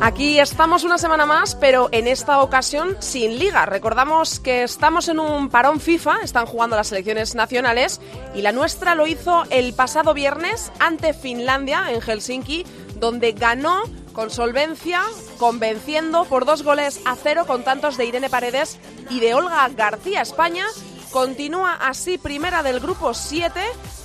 [0.00, 3.66] Aquí estamos una semana más, pero en esta ocasión sin liga.
[3.66, 8.00] Recordamos que estamos en un parón FIFA, están jugando las selecciones nacionales
[8.32, 12.64] y la nuestra lo hizo el pasado viernes ante Finlandia en Helsinki,
[13.00, 13.82] donde ganó
[14.12, 15.02] con solvencia,
[15.36, 18.78] convenciendo por dos goles a cero con tantos de Irene Paredes
[19.10, 20.64] y de Olga García España.
[21.10, 23.60] Continúa así primera del grupo 7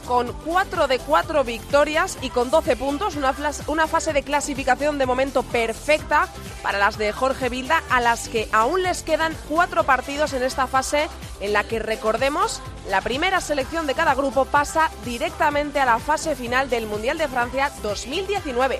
[0.07, 3.33] con 4 de 4 victorias y con 12 puntos, una,
[3.67, 6.27] una, fase de clasificación de momento perfecta
[6.61, 10.67] para las de Jorge Vilda, a las que aún les quedan 4 partidos en esta
[10.67, 15.99] fase en la que recordemos, la primera selección de cada grupo pasa directamente a la
[15.99, 18.79] fase final del Mundial de Francia 2019.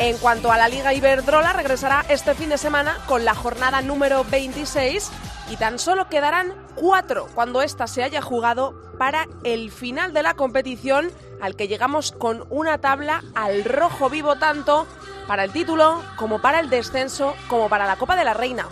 [0.00, 4.24] En cuanto a la Liga Iberdrola, regresará este fin de semana con la jornada número
[4.24, 5.10] 26
[5.50, 10.32] y tan solo quedarán cuatro cuando ésta se haya jugado para el final de la
[10.32, 11.10] competición
[11.42, 14.86] al que llegamos con una tabla al rojo vivo tanto
[15.26, 18.68] para el título como para el descenso como para la Copa de la Reina.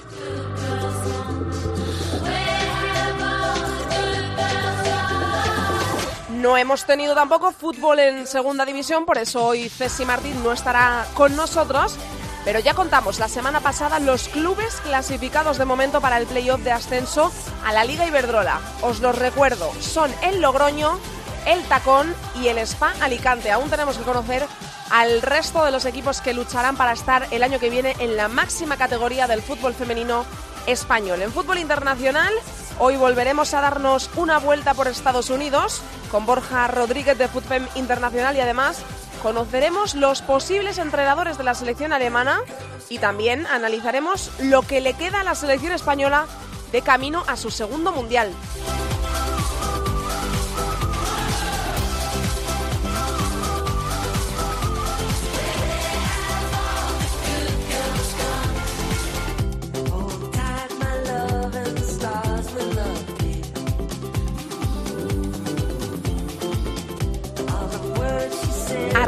[6.39, 11.05] No hemos tenido tampoco fútbol en segunda división, por eso hoy Ceci Martín no estará
[11.15, 11.97] con nosotros.
[12.45, 16.71] Pero ya contamos la semana pasada los clubes clasificados de momento para el playoff de
[16.71, 17.33] ascenso
[17.65, 18.61] a la Liga Iberdrola.
[18.83, 21.01] Os los recuerdo, son el Logroño,
[21.45, 23.51] el Tacón y el Spa Alicante.
[23.51, 24.47] Aún tenemos que conocer
[24.91, 28.29] al resto de los equipos que lucharán para estar el año que viene en la
[28.29, 30.25] máxima categoría del fútbol femenino
[30.69, 31.21] español.
[31.21, 32.33] En fútbol internacional,
[32.79, 38.37] hoy volveremos a darnos una vuelta por Estados Unidos con Borja Rodríguez de Fútbol Internacional
[38.37, 38.83] y además
[39.23, 42.41] conoceremos los posibles entrenadores de la selección alemana
[42.89, 46.27] y también analizaremos lo que le queda a la selección española
[46.73, 48.31] de camino a su segundo mundial.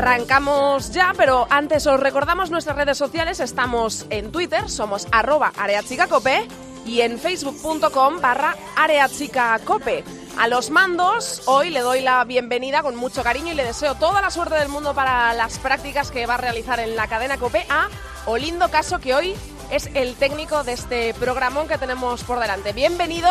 [0.01, 3.39] Arrancamos ya, pero antes os recordamos nuestras redes sociales.
[3.39, 6.49] Estamos en Twitter, somos arroba areachicacope
[6.87, 10.03] y en facebook.com barra areachicacope.
[10.39, 14.23] A los mandos, hoy le doy la bienvenida con mucho cariño y le deseo toda
[14.23, 17.67] la suerte del mundo para las prácticas que va a realizar en la cadena Cope
[17.69, 17.89] a
[18.25, 19.35] Olindo Caso, que hoy
[19.71, 22.73] es el técnico de este programón que tenemos por delante.
[22.73, 23.29] Bienvenido,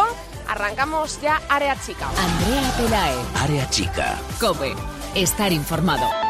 [0.47, 2.07] arrancamos ya Área Chica.
[2.09, 3.15] Andrea Pelae.
[3.41, 4.19] Área chica.
[4.39, 4.75] Cope.
[5.15, 6.28] Estar informado.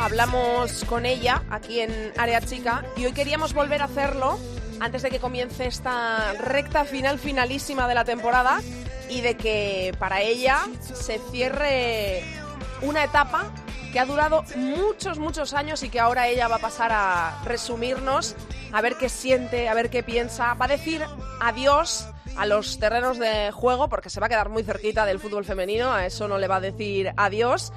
[0.00, 4.38] Hablamos con ella aquí en Área Chica y hoy queríamos volver a hacerlo
[4.80, 8.60] antes de que comience esta recta final finalísima de la temporada
[9.08, 12.24] y de que para ella se cierre
[12.82, 13.52] una etapa
[13.92, 18.34] que ha durado muchos, muchos años y que ahora ella va a pasar a resumirnos,
[18.72, 21.04] a ver qué siente, a ver qué piensa, va a decir
[21.40, 25.44] adiós a los terrenos de juego porque se va a quedar muy cerquita del fútbol
[25.44, 27.72] femenino, a eso no le va a decir adiós.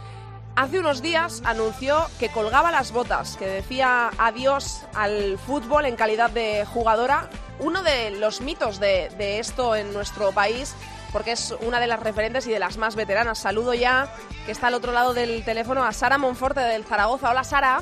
[0.55, 6.29] Hace unos días anunció que colgaba las botas, que decía adiós al fútbol en calidad
[6.29, 7.29] de jugadora.
[7.59, 10.73] Uno de los mitos de, esto en nuestro país,
[11.11, 13.37] porque es una de las referentes y de las más veteranas.
[13.39, 14.07] Saludo ya,
[14.45, 17.31] que está al otro lado del teléfono, a Sara Monforte del Zaragoza.
[17.31, 17.81] Hola, Sara.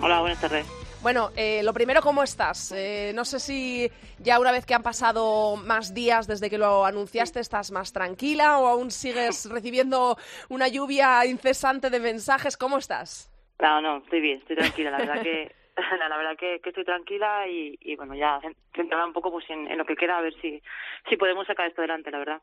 [0.00, 0.66] Hola, buenas tardes.
[1.04, 2.72] Bueno, eh, lo primero, ¿cómo estás?
[2.72, 3.90] Eh, no sé si
[4.20, 8.58] ya una vez que han pasado más días desde que lo anunciaste, estás más tranquila
[8.58, 10.16] o aún sigues recibiendo
[10.48, 12.56] una lluvia incesante de mensajes.
[12.56, 13.30] ¿Cómo estás?
[13.60, 14.92] No, no, estoy bien, estoy tranquila.
[14.92, 15.54] La verdad que,
[16.08, 18.40] la verdad que, que estoy tranquila y, y, bueno, ya
[18.74, 20.62] centrada un poco pues en, en, lo que queda, a ver si,
[21.10, 22.40] si podemos sacar esto adelante, la verdad.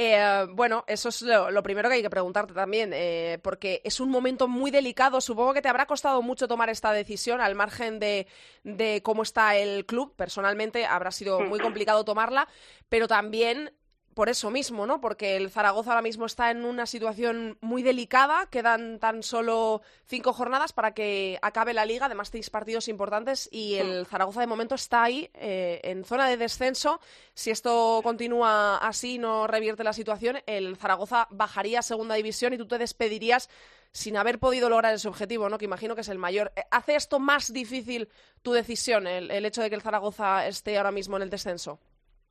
[0.00, 3.98] Eh, bueno, eso es lo, lo, primero que hay que preguntarte también, eh, porque es
[3.98, 5.20] un momento muy delicado.
[5.20, 8.28] Supongo que te habrá costado mucho tomar esta decisión, al margen de,
[8.62, 10.14] de cómo está el club.
[10.14, 12.46] Personalmente habrá sido muy complicado tomarla,
[12.88, 13.72] pero también
[14.18, 15.00] por eso mismo, ¿no?
[15.00, 20.32] Porque el Zaragoza ahora mismo está en una situación muy delicada, quedan tan solo cinco
[20.32, 24.74] jornadas para que acabe la liga, además seis partidos importantes y el Zaragoza de momento
[24.74, 27.00] está ahí eh, en zona de descenso.
[27.32, 32.58] Si esto continúa así, no revierte la situación, el Zaragoza bajaría a segunda división y
[32.58, 33.48] tú te despedirías
[33.92, 35.58] sin haber podido lograr ese objetivo, ¿no?
[35.58, 36.50] Que imagino que es el mayor.
[36.56, 38.08] Eh, ¿Hace esto más difícil
[38.42, 41.78] tu decisión, el, el hecho de que el Zaragoza esté ahora mismo en el descenso?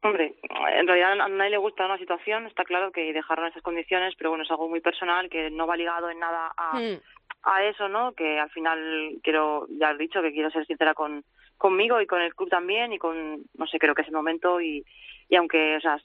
[0.04, 0.36] Hombre,
[0.74, 4.30] en realidad a nadie le gusta una situación, está claro que dejaron esas condiciones, pero
[4.30, 7.00] bueno, es algo muy personal que no va ligado en nada a, Hmm.
[7.44, 8.14] a eso, ¿no?
[8.14, 11.24] Que al final quiero, ya he dicho que quiero ser sincera con
[11.58, 14.62] conmigo y con el club también y con, no sé, creo que es el momento
[14.62, 14.86] y,
[15.28, 16.00] y aunque, o sea,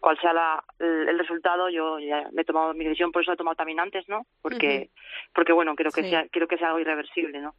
[0.00, 3.32] cual sea la, el, el resultado, yo ya me he tomado mi decisión, por eso
[3.32, 4.24] he tomado también antes, ¿no?
[4.40, 4.90] Porque,
[5.34, 6.10] porque bueno, creo que Sí.
[6.10, 7.54] sea, quiero que sea algo irreversible, ¿no?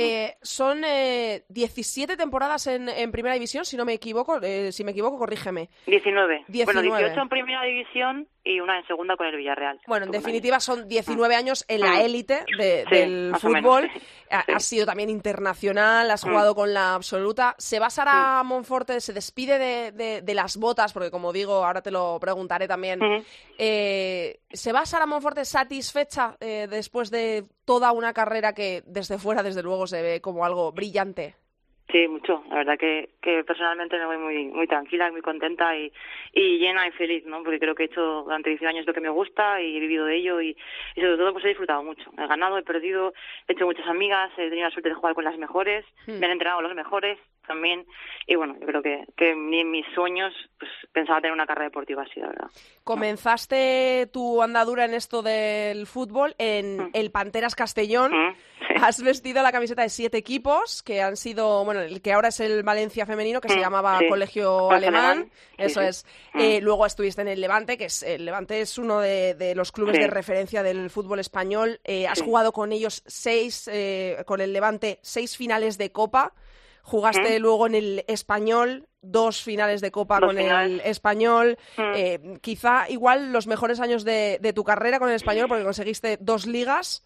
[0.00, 4.38] Eh, son eh, 17 temporadas en, en Primera División, si no me equivoco.
[4.42, 5.68] eh, si me equivoco, corrígeme.
[5.86, 6.44] 19.
[6.48, 6.88] 19.
[6.88, 9.80] Bueno, 18 en primera división y una en segunda con el Villarreal.
[9.86, 12.00] Bueno, en definitiva son 19 años en la Mm.
[12.00, 13.90] élite de- Sí, del menos, fútbol.
[13.92, 14.00] sí.
[14.30, 14.52] Ha- Sí.
[14.52, 16.28] Has sido también internacional, has Mm.
[16.28, 17.54] jugado con la absoluta.
[17.58, 20.92] ¿Se va Sara Monforte, se despide de, de- de las botas?
[20.92, 23.00] Porque como digo, ahora te lo preguntaré también.
[23.58, 29.42] Eh, ¿Se va Sara Monforte satisfecha eh, después de toda una carrera que desde fuera,
[29.42, 31.34] desde luego, se ve como algo brillante?
[31.92, 32.42] Sí, mucho.
[32.48, 35.92] La verdad que, que personalmente me voy muy muy tranquila, muy contenta y,
[36.32, 37.42] y llena y feliz, ¿no?
[37.42, 40.06] Porque creo que he hecho durante 10 años lo que me gusta y he vivido
[40.06, 40.56] de ello y,
[40.96, 42.10] y sobre todo pues he disfrutado mucho.
[42.18, 43.12] He ganado, he perdido,
[43.46, 46.18] he hecho muchas amigas, he tenido la suerte de jugar con las mejores, Hmm.
[46.20, 47.18] me han entrenado los mejores
[47.48, 47.84] también
[48.28, 51.64] y bueno, yo creo que, que ni en mis sueños pues pensaba tener una carrera
[51.66, 52.48] deportiva así, la verdad.
[52.84, 56.90] Comenzaste tu andadura en esto del fútbol en Mm.
[56.92, 58.12] el Panteras Castellón.
[58.12, 58.74] Mm, sí.
[58.82, 62.38] Has vestido la camiseta de siete equipos que han sido, bueno, el que ahora es
[62.40, 64.08] el Valencia femenino, que se Mm, llamaba sí.
[64.08, 65.30] Colegio Alemán.
[65.56, 65.86] Eso sí.
[65.88, 66.06] es.
[66.34, 69.72] Eh, luego estuviste en el Levante, que es el Levante es uno de, de los
[69.72, 71.80] clubes de referencia del fútbol español.
[71.84, 76.32] Eh, has jugado con ellos seis, eh, con el Levante, seis finales de Copa.
[76.88, 77.42] Jugaste Mm.
[77.42, 80.80] luego en el Español, dos finales de Copa Dos con el.
[80.80, 81.58] Español.
[81.76, 81.82] Mm.
[81.94, 86.16] Eh, quizá igual los mejores años de, de tu carrera con el Español, porque conseguiste
[86.18, 87.04] dos ligas,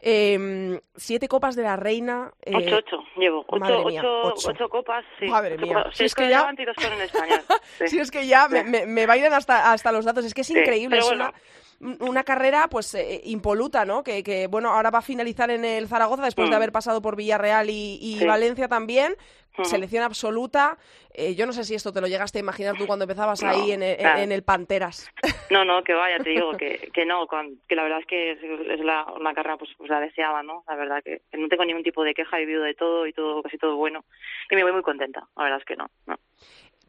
[0.00, 2.32] eh, siete Copas de la Reina.
[2.42, 3.44] eh, Ocho, ocho, llevo.
[3.48, 4.68] Ocho, madre mía, ocho, ocho.
[4.68, 5.26] copas, sí.
[5.26, 5.74] Madre mía.
[5.74, 5.96] copas.
[5.96, 7.40] Si es que ya- Español.
[7.78, 7.88] Sí.
[7.88, 10.24] Si es que ya me, me, me bailan hasta, hasta los datos.
[10.24, 10.96] Es que es Sí, increíble.
[10.98, 11.24] pero Es bueno.
[11.30, 11.34] una,
[11.80, 14.02] una carrera pues eh, impoluta, ¿no?
[14.02, 16.56] Que, que, bueno, ahora va a finalizar en el Zaragoza después de Mm.
[16.56, 18.24] haber pasado por Villarreal y, y Sí.
[18.26, 19.14] Valencia también.
[19.62, 20.76] Selección absoluta.
[21.14, 23.48] Eh, yo no sé si esto te lo llegaste a imaginar tú cuando empezazas No,
[23.48, 24.20] ahí en el, claro.
[24.20, 25.10] en el Panteras.
[25.50, 27.26] No, no, que vaya, te digo que, que no,
[27.68, 30.64] que la verdad es que es, es la, una carrera pues, pues la deseaba, ¿no?
[30.68, 33.12] La verdad que, que no tengo ningún tipo de queja, he vivido de todo y
[33.12, 34.04] todo, casi todo bueno.
[34.50, 35.86] Y me voy muy contenta, la verdad es que no.
[36.06, 36.16] no.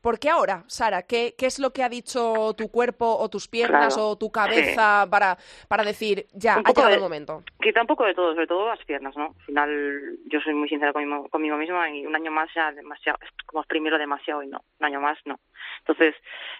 [0.01, 1.01] ¿Por qué ahora, Sara?
[1.03, 4.31] ¿Qué, qué es lo que ha dicho tu cuerpo o tus piernas Claro, o tu
[4.31, 7.43] cabeza para, para decir, ya, ha llegado de- el momento?
[7.59, 9.35] Quizá un poco de todo, sobre todo las piernas, ¿no?
[9.39, 13.17] Al final yo soy muy sincera conmigo, conmigo misma y un año más ya demasiado,
[13.21, 15.39] es como primero demasiado y no, un año más no.
[15.79, 16.15] Entonces,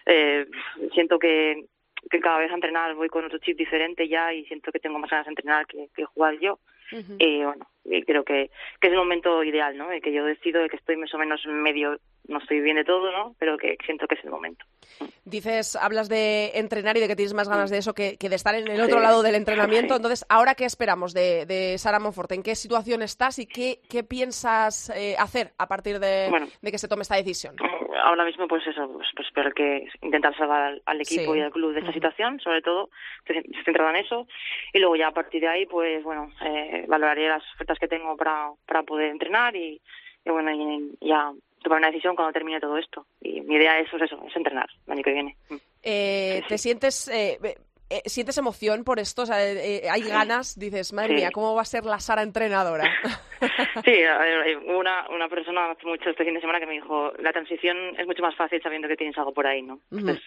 [0.06, 0.46] eh,
[0.94, 1.66] siento que,
[2.10, 5.00] que cada vez a entrenar voy con otro chip diferente ya y siento que tengo
[5.00, 6.60] más ganas de entrenar que, que jugar yo.
[6.92, 7.16] Ujú.
[7.20, 8.50] Y bueno, y creo que,
[8.82, 9.90] que es el momento ideal, ¿no?
[9.90, 11.98] De que yo decido de que estoy más o menos medio,
[12.28, 13.36] no estoy bien de todo, ¿no?
[13.40, 14.66] Pero que siento que es el momento.
[15.26, 18.36] Dices, hablas de entrenar y de que tienes más ganas de eso que, que de
[18.36, 19.04] estar en el otro Sí.
[19.04, 19.96] lado del entrenamiento.
[19.96, 22.36] Entonces, ¿ahora qué esperamos de, de Sara Monforte?
[22.36, 26.48] ¿En qué situación estás y qué, qué piensas eh, hacer a partir de, Bueno.
[26.62, 27.56] de que se tome esta decisión?
[28.04, 31.40] Ahora mismo, pues eso, pues, pues espero que intentar salvar al, al equipo Sí.
[31.40, 32.90] y al club de esta situación, sobre todo,
[33.26, 34.28] estoy centrada en eso.
[34.74, 38.16] Y luego ya a partir de ahí, pues bueno, eh, valoraré las ofertas que tengo
[38.18, 39.82] para, para poder entrenar y,
[40.26, 41.32] y bueno, y, ya
[41.64, 43.06] tomar una decisión cuando termine todo esto.
[43.22, 45.36] Y mi idea es, pues eso, es entrenar el año que viene.
[45.84, 47.08] Eh, Sí, ¿Te sientes...
[47.10, 47.38] eh,
[47.90, 49.24] eh, ¿Sientes emoción por esto?
[49.24, 50.58] O sea, eh, eh, ¿Hay ganas?
[50.60, 51.16] Dices, madre Sí.
[51.16, 52.84] mía, ¿cómo va a ser la Sara entrenadora?
[53.86, 53.94] Sí,
[54.66, 58.08] una, una persona hace mucho este fin de semana que me dijo, la transición es
[58.08, 59.80] mucho más fácil sabiendo que tienes algo por ahí, ¿no?
[59.92, 60.24] Entonces,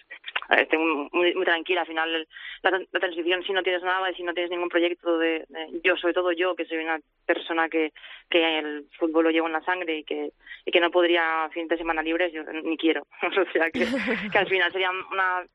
[0.49, 2.27] estoy muy, muy, muy tranquila, al final
[2.63, 5.81] la, la transición si no tienes nada y si no tienes ningún proyecto de, de-
[5.83, 7.91] yo, sobre todo yo, que soy una persona que,
[8.29, 10.31] que el fútbol lo llevo en la sangre y que,
[10.65, 13.01] y que no podría fin de semana libres, yo ni quiero.
[13.23, 13.85] o sea, que,
[14.31, 15.45] que al final sería una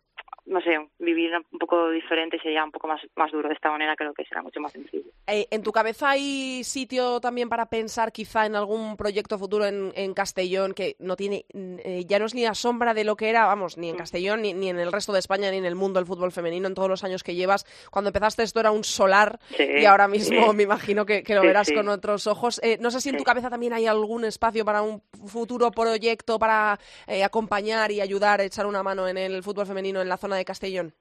[0.47, 3.49] no sé, vivir un poco diferente sería un poco más, más duro.
[3.49, 5.05] De esta manera creo que será mucho más sencillo.
[5.27, 9.93] Eh, ¿En tu cabeza hay sitio también para pensar quizá en algún proyecto futuro en,
[9.97, 13.17] en Castellón que no tiene, mm, eh, ya no es ni la sombra de lo
[13.17, 15.65] que era, vamos, ni en Castellón, ni, ni en el resto de España, ni en
[15.65, 17.67] el mundo del fútbol femenino en todos los años que llevas?
[17.91, 20.57] Cuando empezaste esto era un solar Sí, y ahora mismo sí.
[20.57, 22.61] me imagino que, que lo Sí, verás con otros ojos.
[22.63, 26.39] Eh, no sé si en tu cabeza también hay algún espacio para un futuro proyecto
[26.39, 30.36] para eh, acompañar y ayudar, echar una mano en el fútbol femenino en la zona
[30.37, 30.95] de Castellón?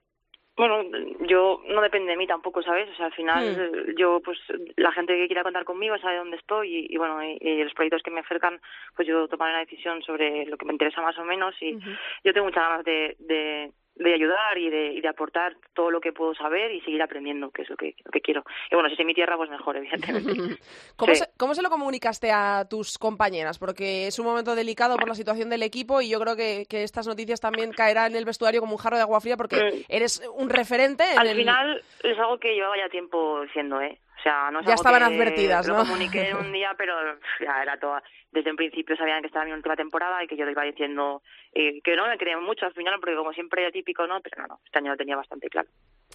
[0.56, 0.82] Bueno,
[1.28, 2.88] yo no depende de mí tampoco, ¿sabes?
[2.90, 3.94] O sea, al final Hmm.
[3.98, 4.38] yo, pues,
[4.76, 7.74] la gente que quiera contar conmigo sabe dónde estoy y, y bueno, y, y los
[7.74, 8.58] proyectos que me acercan,
[8.94, 11.78] pues yo tomaré una decisión sobre lo que me interesa más o menos y
[12.24, 16.00] yo tengo muchas ganas de, de, de ayudar y de, y de aportar todo lo
[16.00, 18.44] que puedo saber y seguir aprendiendo, que es lo que, lo que quiero.
[18.70, 20.58] Y bueno, si es mi tierra, pues mejor, evidentemente.
[20.96, 21.20] ¿Cómo, Sí.
[21.20, 23.58] se, ¿Cómo se lo comunicaste a tus compañeras?
[23.58, 26.82] Porque es un momento delicado por la situación del equipo y yo creo que, que
[26.82, 29.84] estas noticias también caerán en el vestuario como un jarro de agua fría porque Mm.
[29.88, 31.04] eres un referente.
[31.12, 33.98] en Al el- final es algo que llevaba ya tiempo diciendo, ¿eh?
[34.18, 35.80] O sea, no es Ya algo estaban que advertidas, lo ¿no?
[35.84, 36.94] comuniqué en un día, pero
[37.40, 37.96] ya era todo.
[38.36, 40.62] Desde un principio sabían que estaba en mi última temporada y que yo lo iba
[40.62, 41.22] diciendo
[41.54, 44.20] eh, que no me creían mucho al final, porque como siempre era típico, ¿no?
[44.20, 45.68] Pero no, no, este año lo tenía bastante claro.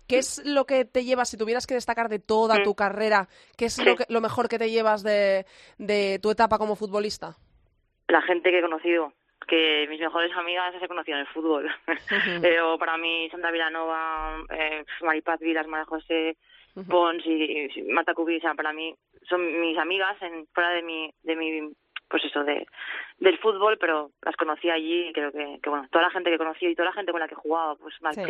[0.07, 2.63] ¿Qué es lo que te llevas, si tuvieras que destacar de toda Mm.
[2.63, 3.83] tu carrera, qué es Sí.
[3.83, 5.45] lo, que- lo mejor que te llevas de,
[5.79, 7.37] de tu etapa como futbolista?
[8.07, 9.13] La gente que he conocido,
[9.47, 11.71] que mis mejores amigas las he conocido en el fútbol.
[12.45, 16.37] Eh, o para mí Sandra Vilanova, eh, Maripaz Vilas, María José.
[16.87, 18.95] Pons y, y Marta Cubi, o sea, para mí
[19.27, 21.69] son mis amigas en, fuera de mi, de mi,
[22.11, 22.67] pues eso, de,
[23.19, 26.37] del fútbol, pero las conocí allí y creo que, que bueno, toda la gente que
[26.37, 28.21] conocí y toda la gente con la que he jugado, pues Mar Sí.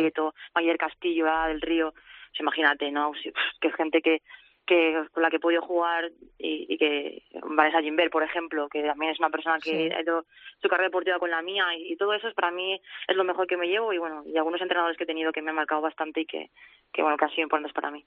[0.54, 3.10] Mayer Castillo, Ada del Río, pues imagínate, ¿no?
[3.10, 4.22] Pues, que es gente que,
[4.66, 8.82] que con la que he podido jugar y, y que Vanessa Gimbel, por ejemplo, que
[8.82, 9.94] también es una persona que Sí.
[9.94, 10.24] ha hecho
[10.60, 13.24] su carrera deportiva con la mía y, y todo eso es para mí es lo
[13.24, 15.56] mejor que me llevo y bueno, y algunos entrenadores que he tenido que me han
[15.56, 16.50] marcado bastante y que,
[16.92, 18.04] que bueno, que han sido importantes para mí.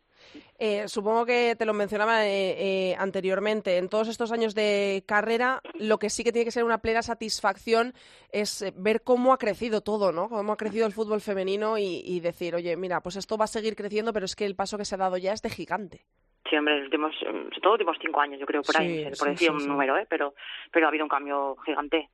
[0.58, 3.78] Eh, supongo que te lo mencionaba eh, eh, anteriormente.
[3.78, 7.02] En todos estos años de carrera, lo que sí que tiene que ser una plena
[7.02, 7.94] satisfacción
[8.32, 10.30] es eh, ver cómo ha crecido todo, ¿no?
[10.30, 13.48] Cómo ha crecido el fútbol femenino y, y decir, oye, mira, pues esto va a
[13.48, 16.06] seguir creciendo, pero es que el paso que se ha dado ya es de gigante.
[16.48, 19.10] Sí, hombre, los últimos, sobre todo los últimos cinco años, yo creo, por ahí, Sí,
[19.12, 20.06] sí, por decir sí, un número, ¿eh?
[20.08, 20.36] Pero,
[20.72, 22.10] pero ha habido un cambio gigante.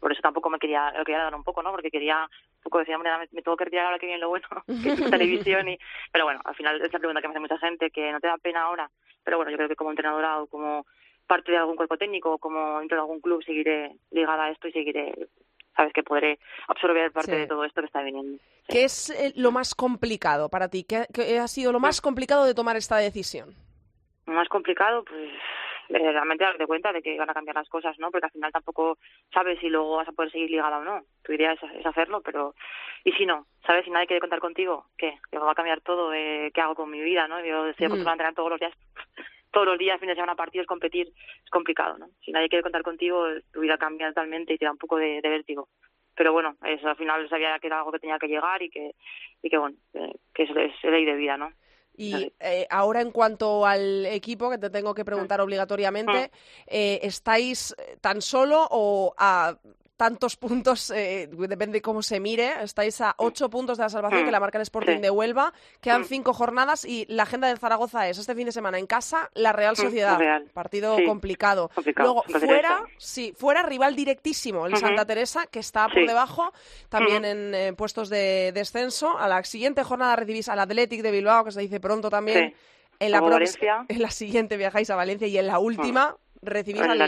[0.00, 1.70] Por eso tampoco me quería, lo quería dar un poco, ¿no?
[1.70, 4.28] Porque quería un poco decir, hombre, me, me tengo que retirar ahora que viene lo
[4.30, 4.46] bueno,
[4.82, 5.78] que es televisión y...
[6.12, 8.26] Pero bueno, al final es la pregunta que me hace mucha gente, que no te
[8.26, 8.90] da pena ahora.
[9.22, 10.84] Pero bueno, yo creo que como entrenadora o como
[11.28, 14.66] parte de algún cuerpo técnico o como dentro de algún club seguiré ligada a esto
[14.68, 15.12] y seguiré,
[15.76, 16.38] sabes, que podré
[16.68, 17.38] absorber parte Sí.
[17.38, 18.38] de todo esto que está viniendo.
[18.38, 18.42] Sí.
[18.68, 20.82] ¿Qué es eh, lo más complicado para ti?
[20.84, 23.54] ¿Qué, qué ha sido lo más complicado de tomar esta decisión?
[24.26, 25.30] Más complicado, pues
[25.88, 28.10] realmente darte cuenta de que van a cambiar las cosas, ¿no?
[28.10, 28.98] Porque al final tampoco
[29.32, 31.02] sabes si luego vas a poder seguir ligada o no.
[31.22, 32.54] Tu idea es, es hacerlo, pero
[33.04, 33.46] ¿y si no?
[33.66, 33.84] ¿Sabes?
[33.84, 35.18] Si nadie quiere contar contigo, ¿qué?
[35.30, 37.38] Que va a cambiar todo, eh, ¿qué hago con mi vida, no?
[37.44, 37.92] Yo estoy Mm.
[37.92, 38.72] acostumbrada a entrenar todos los días,
[39.52, 41.06] todos los días, fin de semana, partidos, competir,
[41.44, 42.08] es complicado, ¿no?
[42.24, 45.20] Si nadie quiere contar contigo, tu vida cambia totalmente y te da un poco de,
[45.22, 45.68] de vértigo.
[46.16, 48.92] Pero bueno, eso al final sabía que era algo que tenía que llegar y que,
[49.42, 49.76] y que bueno,
[50.34, 51.52] que es, es ley de vida, ¿no?
[51.96, 56.30] Y eh, ahora en cuanto al equipo, que te tengo que preguntar obligatoriamente,
[56.66, 59.56] eh, ¿estáis eh, tan solo o a
[59.96, 64.22] tantos puntos, eh, depende de cómo se mire, estáis a ocho puntos de la salvación
[64.22, 66.04] Mm, que la marca el Sporting de Huelva, quedan Mm.
[66.04, 69.52] cinco jornadas y la agenda del Zaragoza es este fin de semana en casa, la
[69.52, 70.50] Real Mm, Sociedad, Real.
[70.52, 71.04] partido Sí.
[71.06, 71.70] complicado.
[71.74, 72.22] Complicado.
[72.28, 74.76] Luego fuera, sí, fuera rival directísimo, el.
[74.76, 76.06] Santa Teresa, que está por Sí.
[76.06, 76.52] debajo,
[76.90, 79.16] también en eh, puestos de descenso.
[79.18, 82.50] A la siguiente jornada recibís al Athletic de Bilbao, que se dice pronto también.
[82.50, 82.56] Sí.
[82.98, 83.18] En la,
[83.88, 87.00] en la siguiente viajáis a Valencia y en la última Al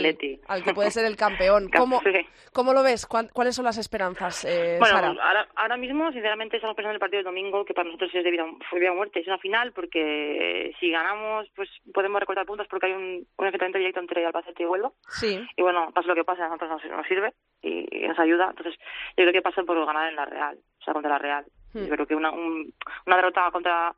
[0.49, 1.69] al, que puede ser el campeón.
[1.77, 2.13] ¿Cómo, Sí.
[2.53, 3.07] cómo lo ves?
[3.07, 5.09] ¿Cuál- ¿Cuáles son las esperanzas, eh, Bueno, Sara?
[5.09, 8.25] ahora, ahora mismo, sinceramente, estamos pensando en el partido del domingo, que para nosotros es
[8.25, 9.21] de vida, fue vida o muerte.
[9.21, 13.79] Es una final porque si ganamos, pues podemos recortar puntos porque hay un, un enfrentamiento
[13.79, 14.93] directo entre Albacete y Huelva.
[15.09, 18.19] Sí, Y bueno, pasa lo que pasa, a nosotros nos, nos sirve y, y nos
[18.19, 18.49] ayuda.
[18.51, 18.75] Entonces,
[19.17, 21.45] yo creo que pasa por ganar en la Real, o sea, contra la Real.
[21.75, 21.85] Hmm.
[21.85, 22.73] Yo creo que una, un-
[23.07, 23.95] una derrota contra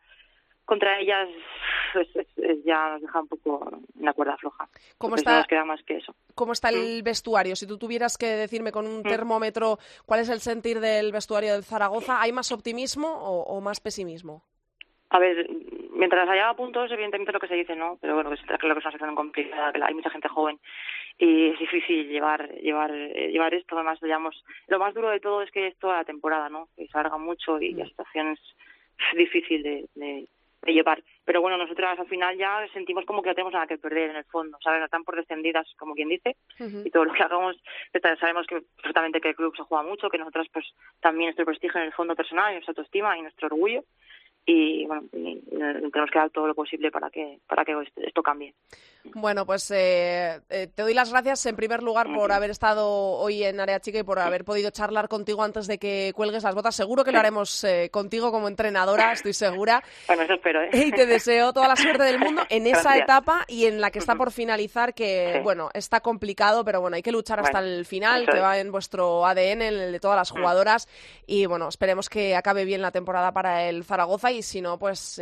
[0.65, 1.29] contra ellas
[1.93, 4.69] pues, es- es- ya nos deja un poco en la cuerda floja.
[4.99, 6.15] ¿Cómo está- nos queda más que eso.
[6.37, 7.57] ¿Cómo está el vestuario?
[7.57, 8.97] Si tú tuvieras que decirme con Mm.
[8.97, 13.61] un termómetro cuál es el sentir del vestuario del Zaragoza, ¿hay más optimismo o, o
[13.61, 14.43] más pesimismo?
[15.13, 15.49] A ver,
[15.91, 17.99] mientras haya puntos, evidentemente lo que se dice, ¿no?
[18.01, 20.61] Pero bueno, que es claro que es una situación complicada, que hay mucha gente joven
[21.19, 23.75] y es difícil llevar llevar eh, llevar esto.
[23.75, 26.69] Además, digamos, lo más duro de todo es que es toda la temporada, ¿no?
[26.77, 30.29] Que se alarga mucho y la situación es difícil de, de,
[30.63, 31.03] de llevar.
[31.25, 34.17] Pero bueno, nosotras al final ya sentimos como que no tenemos nada que perder en
[34.17, 34.83] el fondo, ¿sabes?
[34.83, 37.57] Están por descendidas, como quien dice, y todo lo que hagamos,
[38.19, 40.67] sabemos que perfectamente que el club se juega mucho, que nosotras pues
[41.01, 43.85] también nuestro prestigio en el fondo personal y nuestra autoestima y nuestro orgullo.
[44.53, 48.55] Y bueno, tenemos que dar todo lo posible para que para que esto cambie.
[49.15, 53.45] Bueno, pues eh, eh, te doy las gracias en primer lugar por haber estado hoy
[53.45, 56.75] en Área Chica y por haber podido charlar contigo antes de que cuelgues las botas.
[56.75, 59.83] Seguro que lo haremos eh, contigo como entrenadora, estoy segura.
[60.07, 60.61] Bueno, eso espero.
[60.73, 64.01] Y te deseo toda la suerte del mundo en esa etapa y en la que
[64.01, 68.27] está por finalizar, que bueno, está complicado, pero bueno, hay que luchar hasta el final,
[68.27, 70.89] que va en vuestro ADN, el de todas las jugadoras.
[71.27, 75.21] Y bueno, esperemos que acabe bien la temporada para el Zaragoza y si no, pues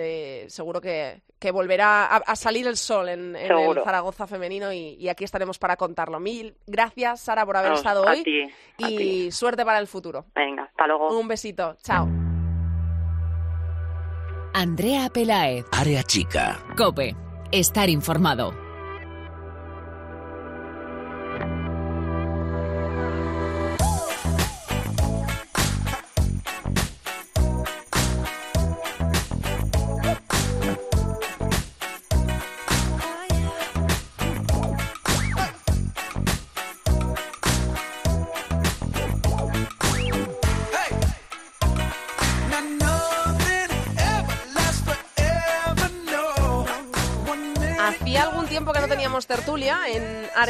[0.49, 3.51] seguro que, que volverá a, salir el sol en, el
[3.85, 6.19] Zaragoza femenino y, aquí estaremos para contarlo.
[6.21, 10.27] Mil gracias, Sara, por haber estado hoy y suerte para el futuro.
[10.35, 11.19] Venga, hasta luego.
[11.19, 12.09] Un besito, chao.
[14.55, 15.67] Andrea Pelaez.
[15.71, 16.59] Área Chica.
[16.77, 17.15] Cope.
[17.53, 18.68] Estar informado.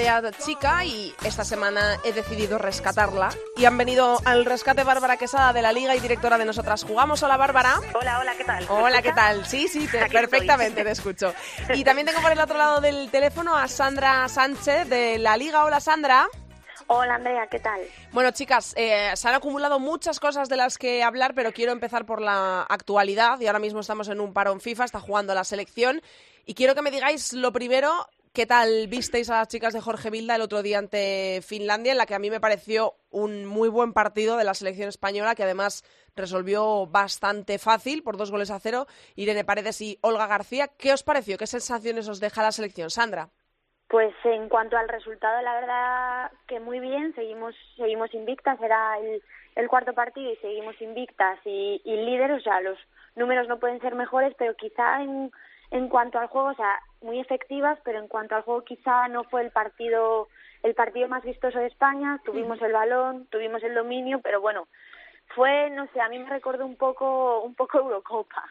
[0.08, 3.28] Área chica y esta semana he decidido rescatarla.
[3.56, 7.22] Y han venido al rescate Bárbara Quesada de la Liga y directora de Nosotras Jugamos.
[7.22, 7.74] Hola Bárbara.
[7.94, 8.66] Hola, hola, ¿qué tal?
[8.70, 9.44] Hola, ¿qué tal?
[9.44, 11.34] Sí, sí, perfectamente te escucho.
[11.74, 15.64] Y también tengo por el otro lado del teléfono a Sandra Sánchez de la Liga.
[15.64, 16.26] Hola Sandra.
[16.86, 17.82] Hola Andrea, ¿qué tal?
[18.12, 22.06] Bueno, chicas, eh, se han acumulado muchas cosas de las que hablar, pero quiero empezar
[22.06, 23.38] por la actualidad.
[23.40, 26.00] Y ahora mismo estamos en un parón FIFA, está jugando la selección.
[26.46, 30.10] Y quiero que me digáis lo primero, ¿Qué tal visteis a las chicas de Jorge
[30.10, 33.68] Vilda el otro día ante Finlandia, en la que a mí me pareció un muy
[33.68, 35.82] buen partido de la selección española, que además
[36.14, 40.68] resolvió bastante fácil por dos goles a cero Irene Paredes y Olga García?
[40.78, 41.36] ¿Qué os pareció?
[41.36, 43.30] ¿Qué sensaciones os deja la selección, Sandra?
[43.88, 49.20] Pues en cuanto al resultado, la verdad que muy bien, seguimos, seguimos invictas, era el,
[49.56, 52.78] el cuarto partido y seguimos invictas y, y líderes, o sea, los
[53.16, 55.32] números no pueden ser mejores, pero quizá en
[55.70, 59.24] en cuanto al juego, o sea, muy efectivas, pero en cuanto al juego quizá no
[59.24, 60.28] fue el partido
[60.62, 64.66] el partido más vistoso de España, tuvimos el balón, tuvimos el dominio, pero bueno,
[65.28, 68.44] fue, no sé, a mí me recordó un poco un poco Eurocopa,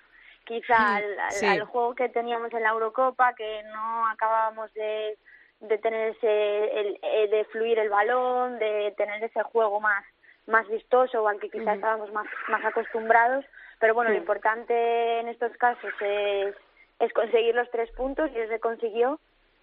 [0.45, 5.17] quizá al, juego que teníamos en la Eurocopa, que no acabábamos de,
[5.59, 10.03] de tener ese, el, eh, de fluir el balón, de tener ese juego más
[10.47, 13.45] más vistoso o al que quizá estábamos más, más acostumbrados,
[13.79, 16.55] pero bueno, lo importante en estos casos es
[16.99, 19.19] es conseguir los tres puntos y se consiguió.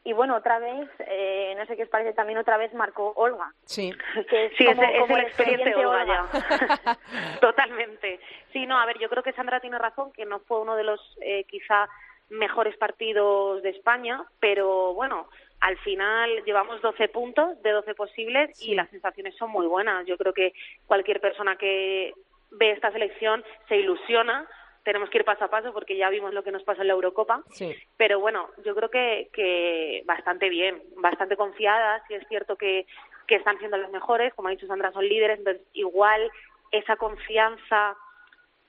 [0.07, 3.53] Y bueno, otra vez, eh, no sé qué os parece, también otra vez marcó Olga.
[3.65, 3.91] Sí,
[4.29, 6.99] que es sí, es, la experiencia de Olga, ya.
[7.41, 8.21] Totalmente.
[8.53, 10.85] Sí, no, a ver, yo creo que Sandra tiene razón, que no fue uno de
[10.85, 11.89] los eh, quizá
[12.29, 15.29] mejores partidos de España, pero bueno,
[15.61, 20.07] al final llevamos 12 puntos de 12 posibles y las sensaciones son muy buenas.
[20.07, 20.53] Yo creo que
[20.87, 22.13] cualquier persona que
[22.51, 24.47] ve esta selección se ilusiona
[24.85, 26.95] tenemos que ir paso a paso porque ya vimos lo que nos pasó en la
[26.95, 27.43] Eurocopa.
[27.51, 27.75] Sí.
[27.97, 32.03] Pero bueno, yo creo que, que bastante bien, bastante confiadas.
[32.11, 32.87] Y es cierto que,
[33.27, 36.31] que están siendo las mejores, como ha dicho Sandra, son líderes, entonces igual
[36.71, 37.97] esa confianza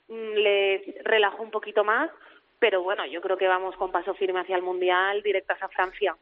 [0.07, 2.09] mm, les relajó un poquito más.
[2.59, 6.15] Pero bueno, yo creo que vamos con paso firme hacia el Mundial, directas a Francia.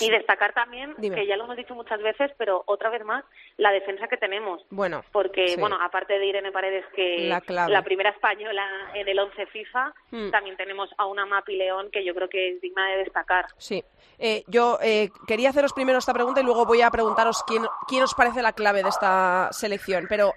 [0.00, 3.24] Y destacar también, que ya lo hemos dicho muchas veces, pero otra vez más,
[3.56, 4.64] la defensa que tenemos.
[4.70, 5.04] Bueno.
[5.10, 9.92] Porque, bueno, aparte de Irene Paredes, que la, la primera española en el 11 FIFA,
[10.10, 10.30] hmm.
[10.30, 13.46] también tenemos a una Mapi León que yo creo que es digna de destacar.
[13.58, 13.82] Sí.
[14.18, 18.04] Eh, yo eh, quería haceros primero esta pregunta y luego voy a preguntaros quién, quién
[18.04, 20.06] os parece la clave de esta selección.
[20.08, 20.34] Pero,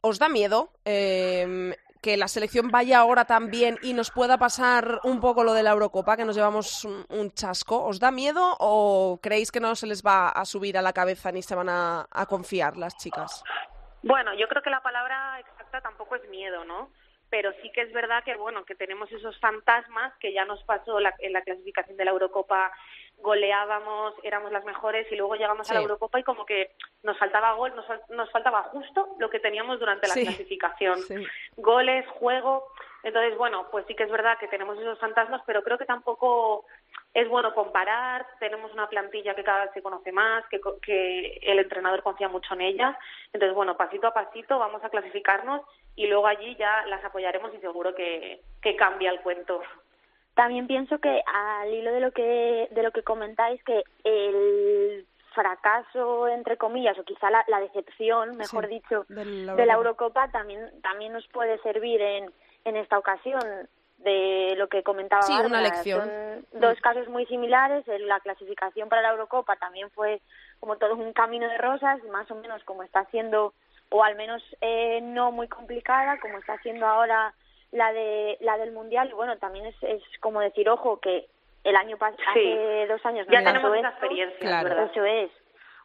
[0.00, 5.20] ¿os da miedo eh, que la selección vaya ahora también y nos pueda pasar un
[5.20, 7.84] poco lo de la Eurocopa, que nos llevamos un, chasco.
[7.84, 11.32] ¿Os da miedo o creéis que no se les va a subir a la cabeza
[11.32, 13.42] ni se van a, confiar las chicas?
[14.02, 16.90] Bueno, yo creo que la palabra exacta tampoco es miedo, ¿no?
[17.30, 20.98] Pero sí que es verdad que, bueno, que tenemos esos fantasmas que ya nos pasó
[20.98, 22.72] en la clasificación de la Eurocopa
[23.20, 26.70] goleábamos, éramos las mejores y luego llegamos a la Eurocopa y como que
[27.02, 31.00] nos faltaba gol, nos, nos faltaba justo lo que teníamos durante la clasificación.
[31.56, 32.66] Goles, juego.
[33.02, 36.66] Entonces, bueno, pues sí que es verdad que tenemos esos fantasmas, pero creo que tampoco
[37.14, 38.26] es bueno comparar.
[38.40, 42.54] Tenemos una plantilla que cada vez se conoce más, que, que el entrenador confía mucho
[42.54, 42.98] en ella.
[43.32, 45.62] Entonces, bueno, pasito a pasito vamos a clasificarnos
[45.96, 49.60] y luego allí ya las apoyaremos y seguro que, que cambia el cuento.
[50.38, 56.28] También pienso que al hilo de lo que de lo que comentáis que el fracaso
[56.28, 61.58] entre comillas o quizá la, decepción, mejor dicho, de la Eurocopa también también nos puede
[61.62, 62.30] servir en
[62.64, 63.40] en esta ocasión.
[63.98, 65.62] de lo que comentaba Sí, una Bárbara.
[65.62, 66.04] lección.
[66.52, 67.84] Son dos casos muy similares.
[68.06, 70.20] La clasificación para la Eurocopa también fue
[70.60, 73.54] como todo un camino de rosas, más o menos como está haciendo,
[73.90, 77.34] o al menos eh, no muy complicada, como está haciendo ahora
[77.72, 79.08] la de la del Mundial.
[79.10, 81.28] Y bueno, también es, es como decir, ojo, que
[81.64, 82.52] el año pasado, Sí.
[82.52, 84.68] hace dos años no Ya tenemos esa experiencia, Claro.
[84.70, 84.90] ¿verdad?
[84.90, 85.30] Eso es.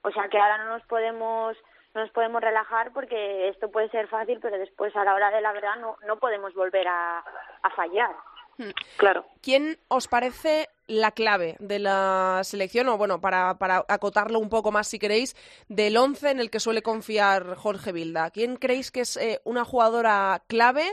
[0.03, 1.57] O sea que ahora no nos podemos
[1.95, 5.41] no nos podemos relajar porque esto puede ser fácil, pero después a la hora de
[5.41, 8.09] la verdad no, no podemos volver a, a fallar.
[8.97, 9.25] Claro.
[9.41, 12.87] ¿Quién os parece la clave de la selección?
[12.89, 15.35] O bueno, para, para acotarlo un poco más si queréis,
[15.69, 18.29] del 11 en el que suele confiar Jorge Vilda.
[18.31, 20.85] ¿Quién creéis que es eh, una jugadora clave?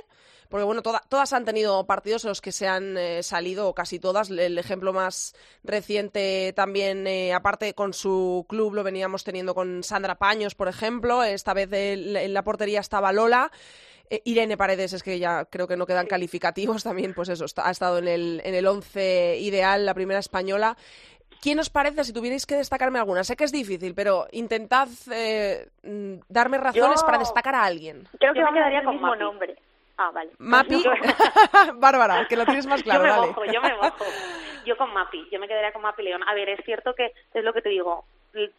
[0.50, 3.74] Porque bueno, toda- todas han tenido partidos en los que se han eh, salido, o
[3.74, 4.28] casi todas.
[4.30, 10.16] El ejemplo más reciente también, eh, aparte con su club, lo veníamos teniendo con Sandra
[10.16, 11.22] Paños, por ejemplo.
[11.24, 13.50] Esta vez el- en la portería estaba Lola.
[14.10, 17.68] Eh, Irene Paredes es que ya creo que no quedan calificativos también, pues eso, está-
[17.68, 20.76] ha estado en el, en el 11 ideal, la primera española.
[21.40, 23.22] ¿Quién os parece, si tuvierais que destacarme alguna?
[23.24, 28.06] Sé que es difícil, pero intentad eh, mm, darme razones Yo- para destacar a alguien.
[28.18, 29.20] Creo que Yo me quedaría el con mismo Mapi.
[29.20, 29.56] nombre.
[30.02, 30.30] Ah, vale.
[30.38, 30.82] Mapi,
[31.74, 33.26] Bárbara, que lo tienes más claro, yo me dale.
[33.28, 34.04] mojo, yo me mojo.
[34.66, 36.22] Yo con Mapi, yo me quedaría con Mapi León.
[36.28, 38.04] A ver, es cierto que es lo que te digo,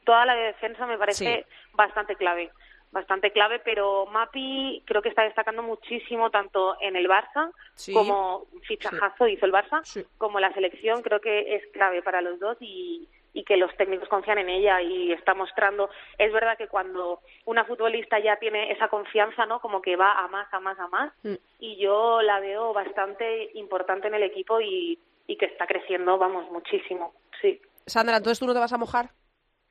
[0.04, 2.50] toda la defensa me parece bastante clave,
[2.92, 7.94] bastante clave, pero Mapi creo que está destacando muchísimo tanto en el Barça Sí.
[7.94, 9.82] como fichajazo hizo el Barça,
[10.18, 14.10] como la selección, creo que es clave para los dos y y que los técnicos
[14.10, 18.88] confían en ella y está mostrando es verdad que cuando una futbolista ya tiene esa
[18.89, 21.36] confianza no como que va a más a más a más Mm.
[21.60, 26.50] y yo la veo bastante importante en el equipo y, y que está creciendo, vamos,
[26.52, 27.62] muchísimo, sí.
[27.86, 29.10] Sandra, entonces tú no te vas a mojar.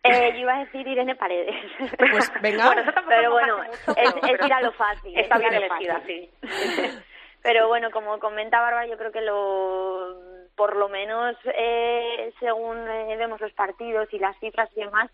[0.03, 1.55] Eh, yo iba a decir Irene Paredes.
[1.99, 2.65] Pues venga.
[2.67, 5.19] Bueno, eso tampoco pero bueno, mucho, es, pero- es ir a lo fácil.
[5.19, 6.31] Está bien elegida, sí.
[7.43, 10.15] Pero bueno, como comenta Bárbara, yo creo que lo,
[10.57, 15.11] por lo menos eh, según eh, vemos los partidos y las cifras y demás,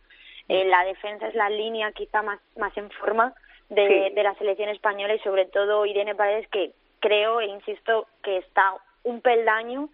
[0.49, 3.33] eh, la defensa es la línea quizá más, más en forma
[3.69, 4.15] de, Sí.
[4.15, 8.75] de la selección española y sobre todo Irene Paredes que creo e insisto que está
[9.05, 9.89] un peldaño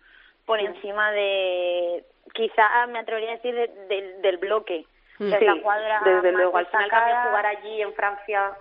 [0.46, 4.84] por encima de, quizá me atrevería a decir, de- de- del bloque.
[5.20, 6.56] O sea, Sí, la jugadora desde luego.
[6.56, 8.52] Al final también jugar allí en Francia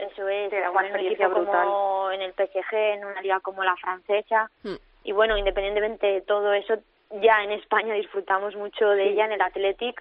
[0.00, 1.64] Eso es, Era jugar una en un experiencia equipo brutal.
[1.66, 4.50] como en el PSG, en una liga como la francesa.
[4.62, 4.74] Mm.
[5.04, 6.74] Y bueno, independientemente de todo eso,
[7.20, 10.00] ya en España disfrutamos mucho de ella en el Athletic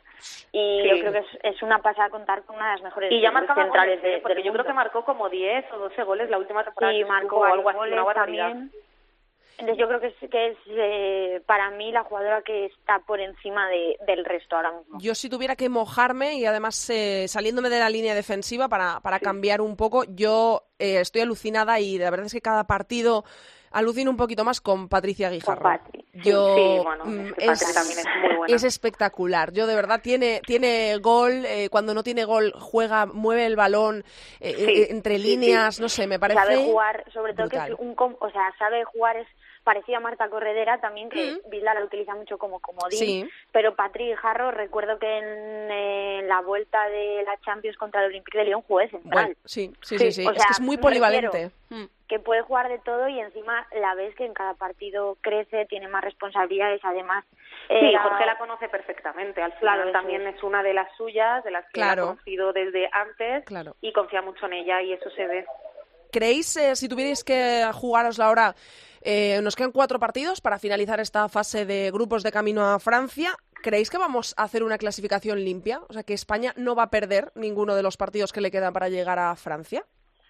[0.52, 0.90] y Sí.
[0.90, 3.32] yo creo que es, es una pasada contar con una de las mejores y ya
[3.32, 4.16] marcaba centrales goles, ¿eh?
[4.16, 6.94] de, porque del yo creo que marcó como 10 o 12 goles la última temporada.
[6.94, 8.72] Sí, marcó algo así, goles una también.
[9.60, 13.20] Entonces yo creo que es, que es eh, para mí la jugadora que está por
[13.20, 15.00] encima de, del resto ahora mismo.
[15.02, 19.20] Yo si tuviera que mojarme y además eh, saliéndome de la línea defensiva para, para
[19.20, 23.26] cambiar un poco, yo eh, estoy alucinada y la verdad es que cada partido
[23.72, 25.62] alucino un poquito más con Patricia Guijarro.
[25.62, 26.06] Patri.
[26.14, 28.56] Yo, Sí, bueno, mm, es también es muy buena.
[28.56, 29.52] es espectacular.
[29.54, 34.04] Yo de verdad tiene tiene gol, eh, cuando no tiene gol juega, mueve el balón
[34.40, 37.68] eh, Sí, eh, entre sí, líneas, no sé, me parece sabe jugar, sobre todo brutal.
[37.68, 39.28] que es un, o sea, sabe jugar es
[39.64, 43.30] parecida a Marta Corredera también que Vila la utiliza mucho como comodín, Sí.
[43.52, 45.26] pero Patri Jarro recuerdo que en
[45.72, 49.36] eh, la vuelta de la Champions contra el Olympique de Lyon jugó de central, Bueno,
[49.46, 51.28] sí, sí, sí, o es sea, que es muy me polivalente.
[51.28, 51.86] refiero- Mm.
[52.08, 55.88] que puede jugar de todo y encima la ves que en cada partido crece, tiene
[55.88, 57.24] más responsabilidades, además
[57.68, 59.44] Sí, era- Jorge la conoce perfectamente.
[59.44, 60.36] Al final Claro, también es.
[60.36, 62.04] es una de las suyas, de las que Claro.
[62.04, 63.76] ha conocido desde antes Claro.
[63.82, 65.46] y confía mucho en ella y eso se ve.
[66.12, 68.56] ¿Creéis, eh, si tuvierais que jugaros ahora,
[69.02, 73.32] eh, nos quedan cuatro partidos para finalizar esta fase de grupos de camino a Francia?
[73.62, 75.82] ¿Creéis que vamos a hacer una clasificación limpia?
[75.90, 78.72] O sea, que España no va a perder ninguno de los partidos que le quedan
[78.74, 79.84] para llegar a Francia.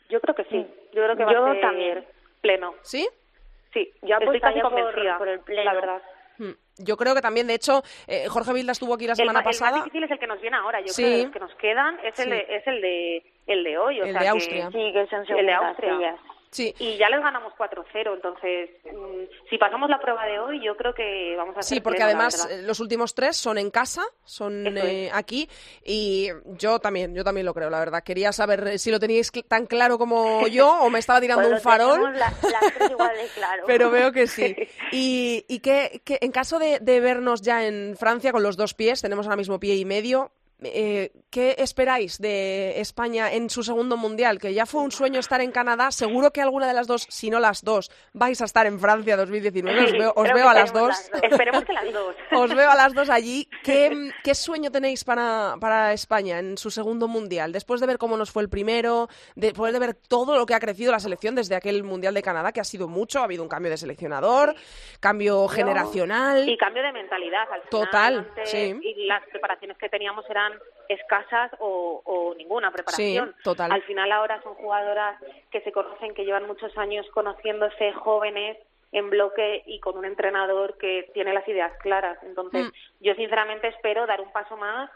[0.10, 0.66] Yo creo que sí.
[0.94, 2.06] Yo creo que va Yo a ser también.
[2.42, 2.74] pleno.
[2.82, 3.08] ¿Sí?
[3.74, 5.64] Sí, Yo estoy casi por- convencida, por el pleno.
[5.64, 6.02] la verdad.
[6.40, 6.52] Hmm.
[6.80, 9.40] Yo creo que también, de hecho, eh, Jorge Vilda estuvo aquí la El, semana ma-
[9.42, 9.72] el pasada.
[9.74, 10.80] más difícil es el que nos viene ahora.
[10.82, 11.04] Yo Sí.
[11.04, 12.30] creo que los que nos quedan es el, Sí.
[12.32, 14.02] de, es el de el de hoy.
[14.02, 14.68] O El sea de que- Austria.
[14.72, 16.18] sí que son El de Austria.
[16.52, 16.74] Sí.
[16.80, 20.94] Y ya les ganamos 4-0, entonces mm, si pasamos la prueba de hoy, yo creo
[20.96, 25.12] que vamos a Sí, porque además eh, los últimos tres son en casa, son eh,
[25.14, 25.48] aquí
[25.86, 28.04] y yo también, yo también lo creo, la verdad.
[28.04, 31.60] Quería saber eh, si lo teníais tan claro como yo o me estaba tirando Pues
[31.60, 32.00] un farol.
[32.00, 33.64] tenemos la- las tres igual de claro.
[33.68, 34.56] Pero veo que sí.
[34.92, 38.74] Y, y que, que en caso de, de vernos ya en Francia con los dos
[38.74, 40.32] pies, tenemos ahora mismo pie y medio,
[40.62, 44.40] eh, ¿qué esperáis de España en su segundo mundial?
[44.40, 45.92] Que ya fue un sueño estar en Canadá.
[45.92, 49.16] Seguro que alguna de las dos, si no las dos, vais a estar en Francia
[49.16, 49.84] 2019.
[49.84, 51.10] Os veo, os veo a las dos.
[51.22, 52.16] Esperemos que las dos.
[52.32, 53.48] os veo a las dos allí.
[53.64, 57.52] ¿Qué, qué sueño tenéis para, para España en su segundo mundial?
[57.52, 60.60] Después de ver cómo nos fue el primero, después de ver todo lo que ha
[60.60, 63.50] crecido la selección desde aquel mundial de Canadá, que ha sido mucho, ha habido un
[63.50, 64.56] cambio de seleccionador,
[65.00, 66.48] cambio generacional.
[66.50, 67.44] Y cambio de mentalidad.
[67.44, 68.80] Al final, Total, antes, sí.
[68.82, 70.49] Y las preparaciones que teníamos eran
[70.88, 73.34] escasas o, o ninguna preparación.
[73.38, 73.72] Sí, total.
[73.72, 78.58] Al final ahora son jugadoras que se conocen, que llevan muchos años conociéndose, jóvenes,
[78.92, 82.18] en bloque y con un entrenador que tiene las ideas claras.
[82.24, 82.72] Entonces, Mm.
[83.02, 84.90] yo sinceramente espero dar un paso más,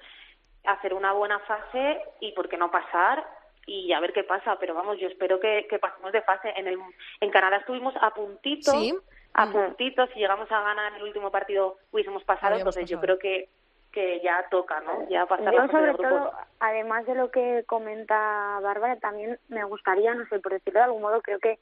[0.65, 3.23] hacer una buena fase y, ¿por qué no pasar?
[3.67, 4.57] Y a ver qué pasa.
[4.59, 6.51] Pero vamos, yo espero que, que pasemos de fase.
[6.55, 6.79] En, el,
[7.21, 8.93] en Canadá estuvimos a puntito, Sí.
[9.35, 9.51] a Mm.
[9.51, 10.07] puntito.
[10.07, 12.55] Si llegamos a ganar el último partido, hubiésemos pasado.
[12.55, 13.47] Entonces, yo creo que,
[13.93, 15.07] que ya toca, ¿no?
[15.07, 16.09] Ya pasar Yo sobre grupos.
[16.09, 20.85] todo, además de lo que comenta Bárbara, también me gustaría, no sé, por decirlo de
[20.85, 21.59] algún modo, creo que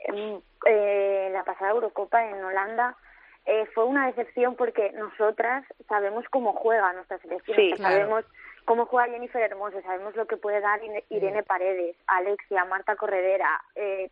[0.00, 2.96] em, eh, la pasada Eurocopa en Holanda
[3.46, 7.94] eh, fue una decepción porque nosotras sabemos cómo juega nuestra selección, Sí, o sea, claro.
[8.02, 8.24] sabemos
[8.64, 13.48] cómo juega Jennifer Hermoso, sabemos lo que puede dar Ine- Irene Paredes, Alexia, Marta Corredera,
[13.76, 14.10] eh,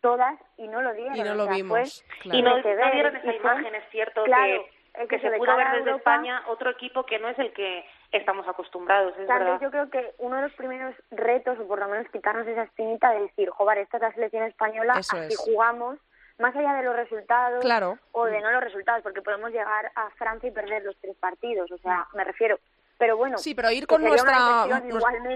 [0.00, 1.16] todas, y no lo dieron.
[1.16, 2.04] Y no o lo sea, vimos.
[2.22, 2.38] claro.
[2.38, 2.62] Y no, no
[2.92, 4.70] dieron y esa fue- imagen, es cierto, claro, que,
[5.08, 8.46] que se pudo ver desde Europa, España otro equipo que no es el que estamos
[8.46, 9.60] acostumbrados, es Claro, verdad.
[9.60, 13.10] yo creo que uno de los primeros retos, o por lo menos quitarnos esa espinita
[13.10, 15.38] de decir, joder, esta es la selección española, Eso así es.
[15.40, 15.98] jugamos,
[16.38, 17.98] más allá de los resultados Claro.
[18.12, 21.70] o de no los resultados, porque podemos llegar a Francia y perder los tres partidos,
[21.72, 22.58] o sea, me refiero.
[23.04, 24.64] Pero bueno, Sí, pero ir con nuestra,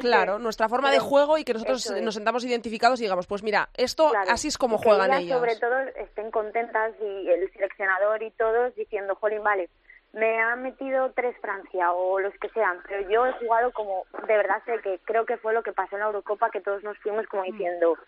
[0.01, 2.03] claro, nuestra forma de juego y que nosotros es.
[2.03, 5.39] nos sentamos identificados y digamos, pues mira, esto Claro, así es como juegan ellas, ellas.
[5.39, 9.69] sobre todo estén contentas y el seleccionador y todos diciendo, jolín, vale,
[10.15, 14.37] me han metido tres Francia o los que sean, pero yo he jugado como, de
[14.39, 16.97] verdad sé que creo que fue lo que pasó en la Eurocopa, que todos nos
[17.01, 17.53] fuimos como Mm.
[17.53, 17.99] diciendo,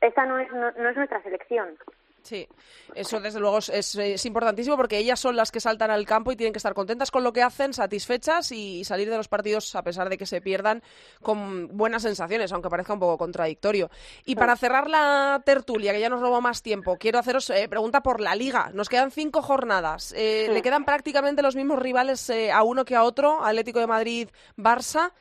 [0.00, 1.76] esta no es, no, no es nuestra selección.
[2.28, 2.46] Sí,
[2.94, 6.52] eso desde luego es, importantísimo porque ellas son las que saltan al campo y tienen
[6.52, 10.10] que estar contentas con lo que hacen, satisfechas y salir de los partidos a pesar
[10.10, 10.82] de que se pierdan
[11.22, 13.90] con buenas sensaciones, aunque parezca un poco contradictorio.
[14.26, 18.02] Y para cerrar la tertulia, que ya nos robó más tiempo, quiero haceros eh, pregunta
[18.02, 18.72] por la liga.
[18.74, 20.12] Nos quedan cinco jornadas.
[20.14, 23.86] Eh, Le quedan prácticamente los mismos rivales eh, a uno que a otro, Atlético de
[23.86, 25.12] Madrid, Barça.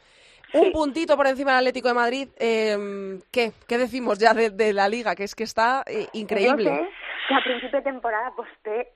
[0.54, 2.30] Un puntito por encima del Atlético de Madrid.
[2.38, 3.52] Eh, ¿Qué?
[3.68, 5.16] ¿Qué decimos ya de, de la liga?
[5.16, 6.64] Que es que está eh, increíble.
[6.70, 6.90] Yo sé
[7.28, 8.94] que a principio de temporada aposté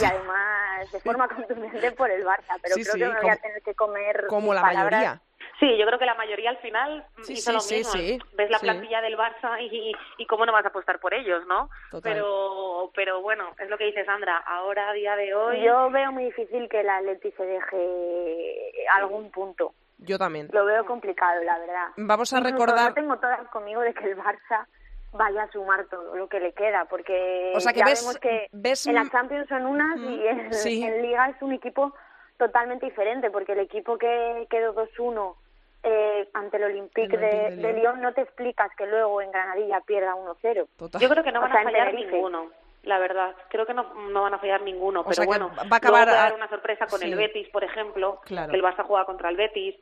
[0.00, 3.32] y además de forma contundente por el Barça, pero Sí, creo que me voy como-
[3.32, 5.00] a tener que comer Como la palabras.
[5.00, 5.22] mayoría.
[5.58, 7.92] Sí, yo creo que la mayoría al final Sí, hizo sí, lo sí, mismo.
[7.92, 11.46] sí, Ves la plantilla del Barça y, y cómo no vas a apostar por ellos,
[11.46, 11.68] ¿no?
[11.90, 12.12] Total.
[12.12, 14.38] Pero, pero bueno, es lo que dice Sandra.
[14.38, 19.30] Ahora, a día de hoy, Yo veo muy difícil que el Atleti se deje algún
[19.30, 19.74] punto.
[20.02, 20.48] Yo también.
[20.52, 21.86] Lo veo complicado, la verdad.
[21.96, 24.66] Vamos a Incluso recordar- No tengo todas conmigo de que el Barça
[25.12, 28.18] vaya a sumar todo lo que le queda, porque O sea, que ya ves- vemos
[28.18, 30.82] que ves en la Champions son unas y en, sí.
[30.84, 31.92] en Liga es un equipo
[32.38, 35.34] totalmente diferente, porque el equipo que quedó 2-1
[35.82, 37.76] eh, ante el Olympique El de, de de Lyon.
[37.76, 40.66] Lyon no te explicas que luego en Granadilla pierda 1-0.
[40.76, 41.00] Total.
[41.00, 42.50] yo creo que no O van sea, a fallar ninguno.
[42.82, 45.04] La verdad, creo que no, no van a fallar ninguno.
[45.04, 47.06] pero bueno, va a acabar a- haber una sorpresa con sí.
[47.06, 48.20] el Betis, por ejemplo.
[48.24, 48.50] Claro.
[48.50, 49.76] que El Barça juega contra el Betis.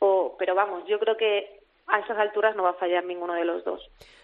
[0.00, 3.44] O, pero vamos, yo creo que a esas alturas no va a fallar ninguno de
[3.44, 3.80] los dos.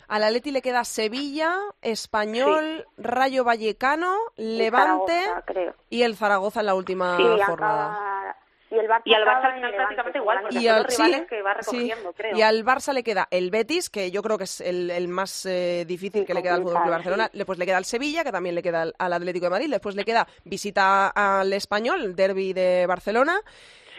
[0.08, 6.66] Al Atleti le queda Sevilla, Español, Rayo Vallecano, Y Levante Zaragoza, y el Zaragoza en
[6.66, 7.86] la última Sí, jornada.
[7.94, 8.36] acaba-
[8.70, 10.94] Y el Barça, Y al Barça al final prácticamente igual, porque Y son al, los
[10.94, 11.58] sí, rivales que va sí.
[11.76, 12.36] recogiendo, creo.
[12.38, 15.44] y al Barça le queda el Betis, que yo creo que es el, el más
[15.46, 17.30] eh, difícil Sí, que le queda al Fútbol Club Barcelona.
[17.32, 19.70] Después le queda el Sevilla, que también le queda al, al Atlético de Madrid.
[19.70, 23.40] Después le queda visita al Español, el derby de Barcelona.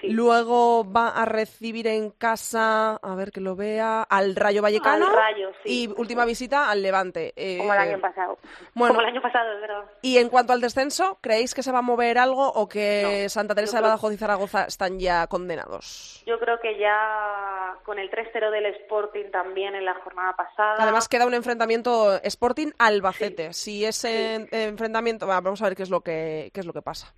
[0.02, 0.10] Sí.
[0.10, 5.08] Luego va a recibir en casa, a ver que lo vea, al Rayo Vallecano.
[5.08, 5.84] Al Rayo, sí.
[5.84, 7.34] Y última visita al Levante.
[7.36, 8.38] Eh, Como el año pasado.
[8.74, 9.84] Bueno, Como el año pasado, es verdad.
[10.02, 13.30] y en cuanto al descenso, ¿creéis que se va a mover algo o que No,
[13.30, 16.24] Santa Teresa de creo- Badajoz y Zaragoza están ya condenados?
[16.26, 20.78] Yo creo que ya con el 3-0 del Sporting también en la jornada pasada.
[20.80, 23.54] Además queda un enfrentamiento Sporting Albacete.
[23.54, 26.74] Si ese en- enfrentamiento, va, vamos a ver qué es lo que qué es lo
[26.74, 27.14] que pasa.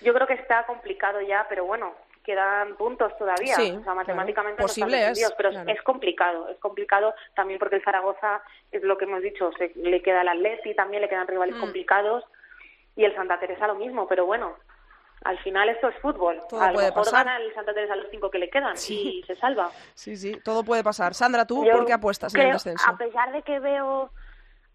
[0.00, 3.54] Yo creo que está complicado ya, pero bueno, quedan puntos todavía.
[3.54, 3.96] Sí, o sea, claro.
[3.96, 5.70] matemáticamente no Posible están es, pero claro.
[5.70, 6.48] es complicado.
[6.48, 10.28] Es complicado también porque el Zaragoza, es lo que hemos dicho, se, le queda el
[10.28, 11.30] Atleti, también le quedan Mm.
[11.30, 12.24] rivales complicados.
[12.96, 14.54] Y el Santa Teresa lo mismo, pero bueno,
[15.24, 16.40] al final esto es fútbol.
[16.48, 17.24] Todo a lo puede mejor pasar.
[17.26, 19.70] gana el Santa Teresa los cinco que le quedan y se salva.
[19.94, 21.12] Sí, sí, todo puede pasar.
[21.14, 22.88] Sandra, ¿tú Yo por qué apuestas en el descenso?
[22.88, 24.10] A pesar de que veo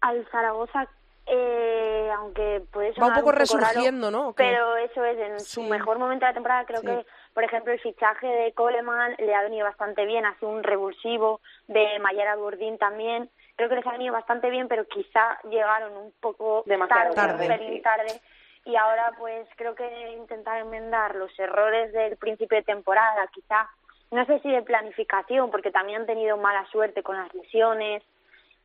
[0.02, 0.86] al Zaragoza,
[1.26, 4.32] eh, aunque puede Va un sonar poco raro, resurgiendo, ¿no?
[4.36, 6.86] Pero eso es, en su mejor momento de la temporada creo Sí.
[6.86, 11.40] que por ejemplo, el fichaje de Coleman le ha venido bastante bien, hace un revulsivo,
[11.68, 16.12] de Mayara Burdín también, creo que les ha venido bastante bien, pero quizá llegaron un
[16.20, 17.80] poco Demasiado tarde, tarde.
[17.82, 18.20] tarde,
[18.64, 23.70] y ahora pues creo que intentar enmendar los errores del principio de temporada, quizá,
[24.10, 28.02] no sé si de planificación, porque también han tenido mala suerte con las lesiones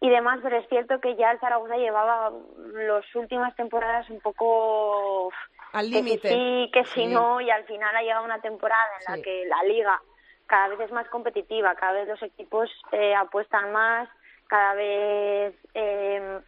[0.02, 2.32] y demás, pero es cierto que ya el Zaragoza llevaba
[2.74, 5.32] las últimas temporadas un poco
[5.74, 6.28] Al que límite.
[6.30, 7.08] sí, que si Sí.
[7.08, 9.12] no, y al final ha llegado una temporada en Sí.
[9.18, 10.02] la que la liga
[10.48, 14.08] cada vez es más competitiva, cada vez los equipos eh, apuestan más,
[14.48, 16.40] cada vez eh,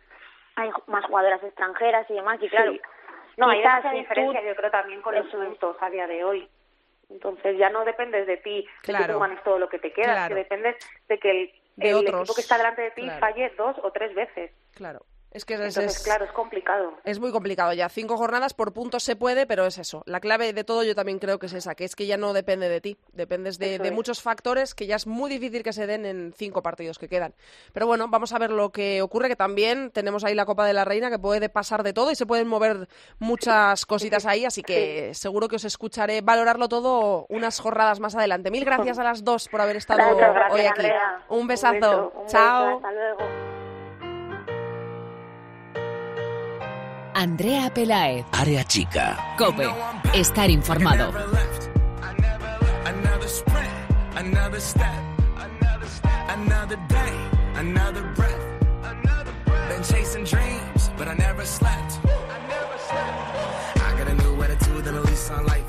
[0.55, 2.81] hay más jugadoras extranjeras y demás, y claro, Sí.
[3.37, 6.49] No, hay si diferencia, tú- yo creo, también con los puntos a día de hoy.
[7.11, 9.05] Entonces ya no dependes de ti, de Claro.
[9.05, 10.29] que tú ganes todo lo que te queda, Claro.
[10.35, 10.75] que dependes
[11.07, 12.19] de que el, De el otros.
[12.21, 13.19] equipo que está delante de ti Claro.
[13.19, 14.51] falle dos o tres veces.
[14.73, 15.05] Claro.
[15.31, 16.93] Es que es, Entonces, es- claro, es complicado.
[17.03, 17.89] es muy complicado ya.
[17.89, 20.01] Cinco jornadas por puntos se puede, pero es eso.
[20.05, 22.33] La clave de todo yo también creo que es esa, que es que ya no
[22.33, 22.97] depende de ti.
[23.13, 26.97] Dependes de, muchos factores que ya es muy difícil que se den en cinco partidos
[26.97, 27.33] que quedan.
[27.73, 30.73] Pero bueno, vamos a ver lo que ocurre, que también tenemos ahí la Copa de
[30.73, 32.87] la Reina, que puede pasar de todo y se pueden mover
[33.19, 38.49] muchas cositas ahí, así que seguro que os escucharé valorarlo todo unas jornadas más adelante.
[38.49, 40.69] Mil gracias a las dos por haber estado gracias, hoy aquí.
[40.69, 41.25] Andrea.
[41.29, 41.73] Un Un besazo.
[41.73, 42.75] beso, un beso, Chao.
[42.77, 43.46] hasta luego.
[47.17, 48.27] Andrea Pelaez.
[48.31, 49.17] Área chica.
[49.39, 49.67] Cope.
[50.13, 51.11] Estar informado.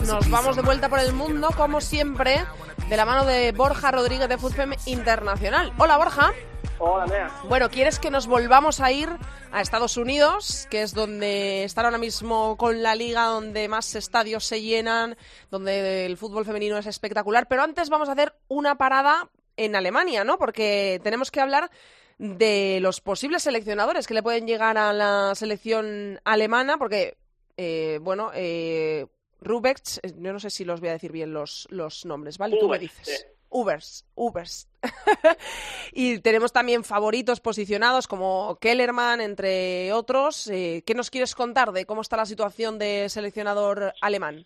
[0.06, 2.44] Nos vamos de vuelta por el mundo, como siempre,
[2.90, 5.72] de la mano de Borja Rodríguez de FUTFEM Internacional.
[5.78, 6.34] Hola, Borja.
[6.80, 7.32] Hola.
[7.48, 9.08] Bueno, ¿quieres que nos volvamos a ir
[9.50, 14.44] a Estados Unidos, que es donde están ahora mismo con la liga, donde más estadios
[14.44, 15.16] se llenan,
[15.50, 17.48] donde el fútbol femenino es espectacular?
[17.48, 20.38] Pero antes vamos a hacer una parada en Alemania, ¿no?
[20.38, 21.70] Porque tenemos que hablar
[22.18, 27.16] de los posibles seleccionadores que le pueden llegar a la selección alemana, porque,
[27.56, 29.06] eh, bueno, eh,
[29.40, 32.56] Rubex, eh, yo no sé si los voy a decir bien los, los nombres, ¿vale?
[32.58, 33.26] Tú me dices.
[33.50, 34.68] Ubers, Ubers.
[35.92, 40.48] y tenemos también favoritos posicionados como Kellerman, entre otros.
[40.48, 44.44] Eh, ¿Qué nos quieres contar de cómo está la situación de seleccionador alemán?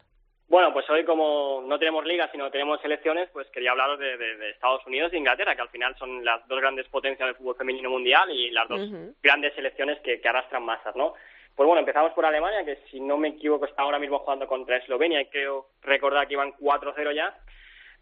[0.48, 4.36] Bueno, pues hoy como no tenemos liga, sino tenemos selecciones, pues quería hablaros de, de-
[4.36, 7.56] de Estados Unidos e Inglaterra, que al final son las dos grandes potencias del fútbol
[7.56, 8.80] femenino mundial y las dos
[9.22, 11.14] grandes selecciones que, que arrastran masas, ¿no?
[11.56, 14.76] Pues bueno, empezamos por Alemania, que si no me equivoco está ahora mismo jugando contra
[14.76, 17.34] Eslovenia y creo recordar que iban 4-0 ya.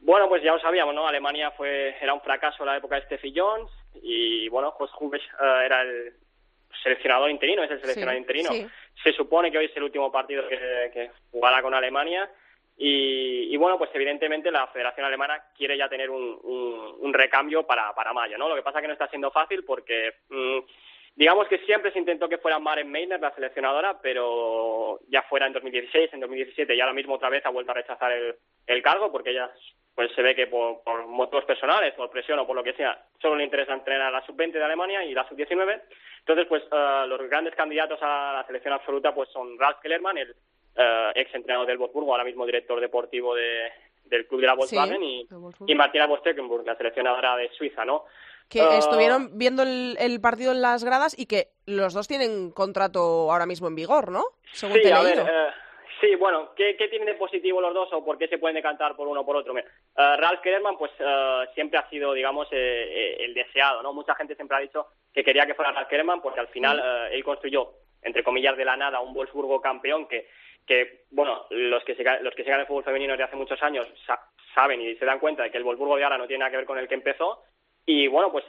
[0.01, 1.07] Bueno, pues ya lo sabíamos, ¿no?
[1.07, 3.71] Alemania fue era un fracaso en la época de Steffi Jones
[4.03, 6.15] y bueno, Jos Hubes eh, era el
[6.83, 8.51] seleccionador interino, es el seleccionador Sí, interino.
[8.51, 8.67] sí.
[9.03, 10.57] Se supone que hoy es el último partido que,
[10.93, 12.31] que jugará con Alemania
[12.83, 17.67] y, y, bueno, pues evidentemente la Federación Alemana quiere ya tener un, un, un recambio
[17.67, 18.49] para, para mayo, ¿no?
[18.49, 20.59] Lo que pasa que no está siendo fácil porque mm,
[21.15, 25.53] digamos que siempre se intentó que fuera Maren Meiner la seleccionadora, pero ya fuera en
[25.53, 28.37] 2016, en 2017 y ahora mismo otra vez ha vuelto a rechazar el,
[28.67, 29.51] el cargo porque ella
[30.01, 32.99] pues se ve que por, por motivos personales, por presión o por lo que sea,
[33.21, 35.79] solo le interesa entrenar a la sub-20 de Alemania y la sub-19.
[36.21, 40.35] Entonces, pues eh, los grandes candidatos a la selección absoluta pues son Ralf Kellerman, el
[40.75, 43.71] eh, ex entrenador del Wolfsburgo, ahora mismo director deportivo de,
[44.07, 45.29] del club de la Volkswagen, Sí,
[45.67, 48.07] y, Martina Bosteckenburg, la seleccionadora de Suiza, ¿no?
[48.49, 48.79] Que Ah.
[48.79, 53.45] estuvieron viendo el, el partido en las gradas y que los dos tienen contrato ahora
[53.45, 54.25] mismo en vigor, ¿no?
[54.53, 55.29] Según Sí, te he a ver, leído.
[55.31, 55.51] eh,
[56.01, 58.97] sí, bueno, ¿qué, ¿qué tienen de positivo los dos o por qué se pueden decantar
[58.97, 59.55] por uno o por otro?
[59.55, 62.57] Mira, eh, Ralf Kellerman, pues eh, siempre ha sido, digamos, eh,
[62.91, 63.93] eh, el deseado, ¿no?
[63.93, 67.15] Mucha gente siempre ha dicho que quería que fuera Ralf Kellerman porque al final eh,
[67.15, 67.71] él construyó,
[68.03, 70.29] entre comillas, de la nada un Wolfsburgo campeón que,
[70.67, 73.87] que bueno, los que, sigan, los que sigan el fútbol femenino desde hace muchos años
[74.07, 74.21] sa-
[74.55, 76.57] saben y se dan cuenta de que el Wolfsburgo de ahora no tiene nada que
[76.59, 77.43] ver con el que empezó
[77.87, 78.45] y bueno, pues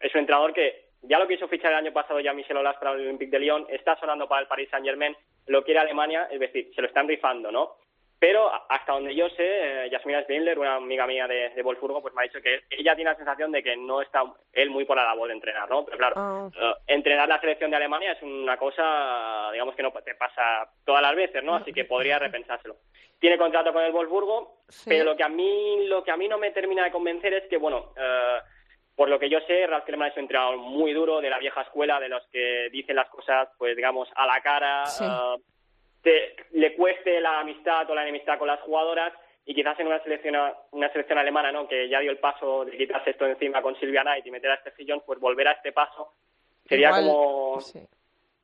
[0.00, 2.92] es un entrenador que ya lo quiso fichar el año pasado ya Michel Aulas para
[2.92, 6.40] el Olympique de Lyon, está sonando para el Paris Saint Germain, lo quiere Alemania, es
[6.40, 7.76] decir, se lo están rifando, ¿no?
[8.18, 12.14] Pero hasta donde yo sé, eh, Jasmina Spindler, una amiga mía de, de Wolfsburgo, pues
[12.14, 14.96] me ha dicho que ella tiene la sensación de que no está él muy por
[14.96, 15.84] la labor de entrenar, ¿no?
[15.84, 20.14] Pero claro, eh, entrenar la selección de Alemania es una cosa, digamos que no te
[20.14, 21.56] pasa todas las veces, ¿no?
[21.56, 22.76] Así que podría repensárselo.
[23.18, 24.88] Tiene contrato con el Wolfsburgo, Sí.
[24.88, 27.48] pero lo que a mí lo que a mí no me termina de convencer es
[27.48, 28.38] que, bueno, eh,
[28.96, 31.62] por lo que yo sé, Ralf Kellerman es un entrenador muy duro de la vieja
[31.62, 35.04] escuela, de los que dicen las cosas, pues digamos, a la cara, Sí.
[36.02, 39.12] te- le cueste la amistad o la enemistad con las jugadoras
[39.46, 40.36] y quizás en una selección
[40.72, 44.02] una selección alemana no que ya dio el paso de quitarse esto encima con Silvia
[44.02, 46.12] Knight y meter a este sillón pues volver a este paso
[46.68, 47.80] sería Igual, como sí.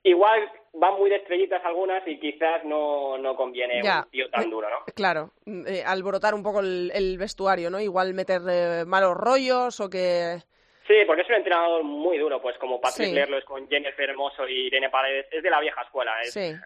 [0.08, 4.02] Igual van muy de estrellitas algunas y quizás no, no conviene Ya.
[4.04, 4.76] un tío tan duro, ¿no?
[4.94, 7.80] Claro, mm, eh, alborotar un poco el, el vestuario, ¿no?
[7.80, 10.38] Igual meter eh, malos rollos o que...
[10.86, 13.14] Sí, porque es un entrenador muy duro, pues como Patrick Sí.
[13.14, 16.40] Lerlo es con Jennifer Hermoso y Irene Paredes, es de la vieja escuela, es, Sí.
[16.40, 16.56] eh,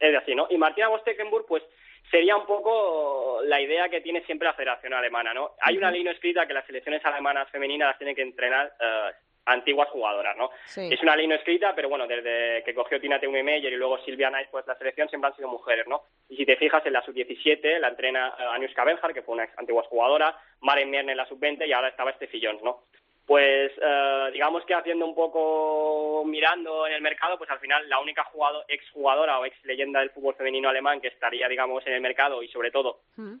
[0.00, 0.46] es así, ¿no?
[0.50, 1.62] Y Martina Bostekenburg, pues
[2.10, 5.52] sería un poco la idea que tiene siempre la Federación Alemana, ¿no?
[5.60, 9.10] Hay una ley no escrita que las selecciones alemanas femeninas las tienen que entrenar eh,
[9.46, 10.50] antiguas jugadoras, ¿no?
[10.66, 10.88] Sí.
[10.92, 13.98] Es una ley no escrita, pero bueno, desde que cogió Tina Teume Meyer y luego
[14.04, 16.02] Silvia Knight, pues la selección siempre han sido mujeres, ¿no?
[16.28, 19.44] Y si te fijas, en la sub-17 la entrena eh, Anushka Benhar, que fue una
[19.44, 22.84] ex- antigua jugadora, Maren Merne en la sub-20 y ahora estaba Steffi Jones, ¿no?
[23.26, 28.00] Pues eh, digamos que haciendo un poco mirando en el mercado, pues al final la
[28.00, 32.00] única jugado, exjugadora o ex leyenda del fútbol femenino alemán que estaría, digamos, en el
[32.00, 33.34] mercado y sobre todo Mm.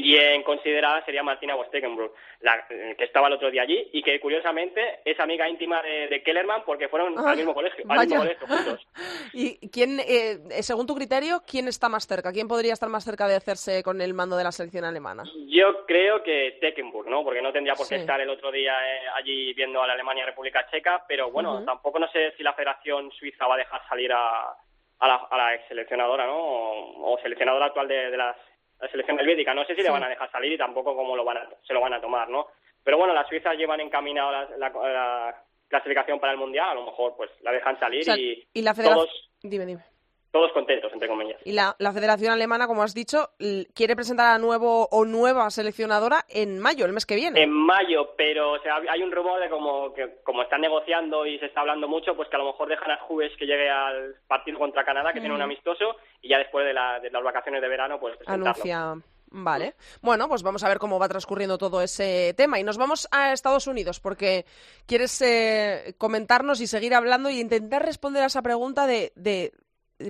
[0.00, 4.18] Bien considerada sería Martina Bostekenburg, la, eh, que estaba el otro día allí y que
[4.20, 8.18] curiosamente es amiga íntima de, de Kellerman porque fueron Ah, al mismo colegio, al mismo
[8.18, 8.86] colegio juntos.
[9.32, 12.32] ¿Y quién, eh, según tu criterio, quién está más cerca?
[12.32, 15.24] ¿Quién podría estar más cerca de hacerse con el mando de la selección alemana?
[15.48, 17.22] Yo creo que Tekenburg, ¿no?
[17.24, 18.00] Porque no tendría por qué Sí.
[18.02, 21.64] estar el otro día eh, allí viendo a la Alemania República Checa, pero bueno, Ujú.
[21.64, 24.54] tampoco no sé si la Federación Suiza va a dejar salir a,
[25.00, 26.36] a la, a la ex seleccionadora, ¿no?
[26.38, 28.36] O, o seleccionadora actual de, de las-
[28.80, 29.54] la selección helvética.
[29.54, 31.74] No sé si le van a dejar salir y tampoco cómo lo van a, se
[31.74, 32.46] lo van a tomar, ¿no?
[32.82, 36.84] Pero bueno, las suizas llevan encaminado la, la- la clasificación para el Mundial, a lo
[36.86, 39.06] mejor pues la dejan salir O sea, y, y la federación...
[39.06, 39.82] todos, Dime, dime.
[40.30, 41.40] Todos contentos, entre comillas.
[41.44, 43.30] Y la, la Federación Alemana, como has dicho,
[43.74, 47.42] quiere presentar a nuevo o nueva seleccionadora en mayo, el mes que viene.
[47.42, 51.38] En mayo, pero o sea, hay un rumor de como que como están negociando y
[51.38, 54.14] se está hablando mucho, pues que a lo mejor dejan a Juves que llegue al
[54.28, 57.60] partido contra Canadá, que tiene un amistoso, y ya después de, la- de las vacaciones
[57.60, 58.44] de verano, pues presentarlo.
[58.50, 58.94] Anuncia.
[59.32, 59.74] Vale.
[60.02, 62.58] Bueno, pues vamos a ver cómo va transcurriendo todo ese tema.
[62.58, 64.44] Y nos vamos a Estados Unidos, porque
[64.86, 69.52] quieres eh, comentarnos y seguir hablando y intentar responder a esa pregunta de, de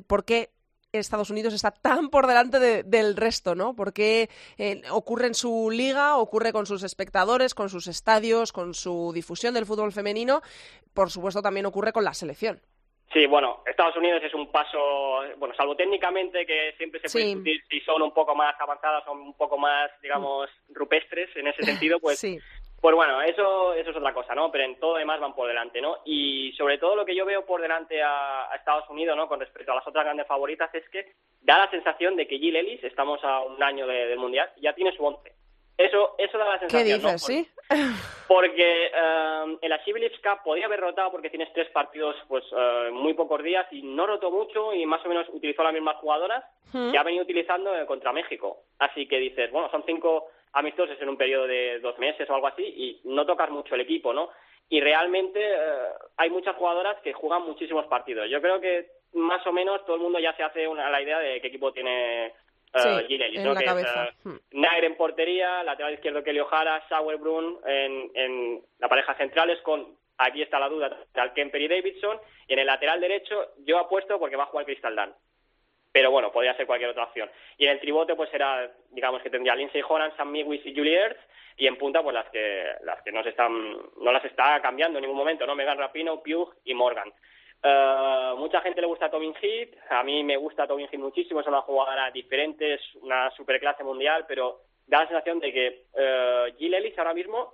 [0.06, 0.50] por qué
[0.92, 3.76] Estados Unidos está tan por delante de- del resto, ¿no?
[3.76, 4.28] ¿Por qué
[4.58, 9.54] eh, ocurre en su liga, ocurre con sus espectadores, con sus estadios, con su difusión
[9.54, 10.42] del fútbol femenino?
[10.92, 12.60] Por supuesto, también ocurre con la selección.
[13.12, 14.78] Sí, bueno, Estados Unidos es un paso,
[15.38, 17.30] bueno, salvo técnicamente que siempre se puede Sí.
[17.34, 21.64] discutir si son un poco más avanzadas o un poco más, digamos, rupestres en ese
[21.64, 22.38] sentido, pues sí.
[22.80, 24.50] Pues bueno, eso, eso es otra cosa, ¿no?
[24.50, 25.98] Pero en todo demás van por delante, ¿no?
[26.06, 29.28] Y sobre todo lo que yo veo por delante a, a Estados Unidos, ¿no?
[29.28, 31.12] Con respecto a las otras grandes favoritas es que
[31.42, 34.72] da la sensación de que Jill Ellis, estamos a un año de- del Mundial, ya
[34.72, 35.30] tiene su once.
[35.76, 37.12] Eso, eso da la ¿Qué sensación, ¿no?
[37.12, 37.48] dices, sí?
[38.28, 43.14] porque eh, en la Cup podía haber rotado porque tienes tres partidos pues eh, muy
[43.14, 46.92] pocos días y no rotó mucho y más o menos utilizó las mismas jugadoras Mm.
[46.92, 48.58] que ha venido utilizando eh, contra México.
[48.78, 52.46] Así que dices, bueno, son cinco amistosos en un periodo de dos meses o algo
[52.48, 54.30] así y no tocas mucho el equipo, ¿no?
[54.68, 55.58] Y realmente eh,
[56.16, 58.28] hay muchas jugadoras que juegan muchísimos partidos.
[58.30, 61.18] Yo creo que más o menos todo el mundo ya se hace una, la idea
[61.18, 62.32] de qué equipo tiene eh,
[62.76, 63.54] Sí, Jill Ellis, en ¿no?
[63.54, 64.04] la Que cabeza.
[64.04, 64.36] eh, Hmm.
[64.52, 70.42] Nair en portería, lateral izquierdo Kelly O'Hara, Sauerbrunn en, en la pareja centrales con, aquí
[70.42, 74.36] está la duda, tal Kemper y Davidson, y en el lateral derecho yo apuesto porque
[74.36, 75.12] va a jugar Crystal Dunn.
[75.92, 77.30] Pero bueno, podría ser cualquier otra opción.
[77.58, 80.96] Y en el tribote pues era, digamos que tendría Lindsay Horan, Sam Mewis y Julie
[80.96, 81.20] Ertz,
[81.56, 83.52] y en punta pues las que las que no se están
[84.00, 85.54] no las está cambiando en ningún momento, ¿no?
[85.54, 87.12] Megan Rapino, Pugh y Morgan.
[87.62, 91.46] Eh, mucha gente le gusta Tobin Heath, a mí me gusta Tobin Heath muchísimo, es
[91.46, 96.74] una jugadora diferente, es una superclase mundial, pero da la sensación de que eh, Jill
[96.74, 97.52] Ellis ahora mismo,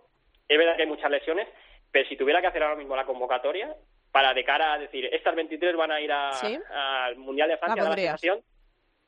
[0.48, 1.48] es verdad que hay muchas lesiones,
[1.90, 3.74] pero si tuviera que hacer ahora mismo la convocatoria,
[4.16, 6.10] para de cara a decir, estas 23 van a ir
[6.40, 6.58] Sí.
[6.72, 8.40] al Mundial de Francia, La da la sensación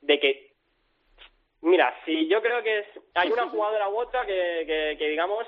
[0.01, 0.49] de que
[1.61, 2.85] Mira, si yo creo que es,
[3.15, 5.47] hay una jugadora u otra que, que, que digamos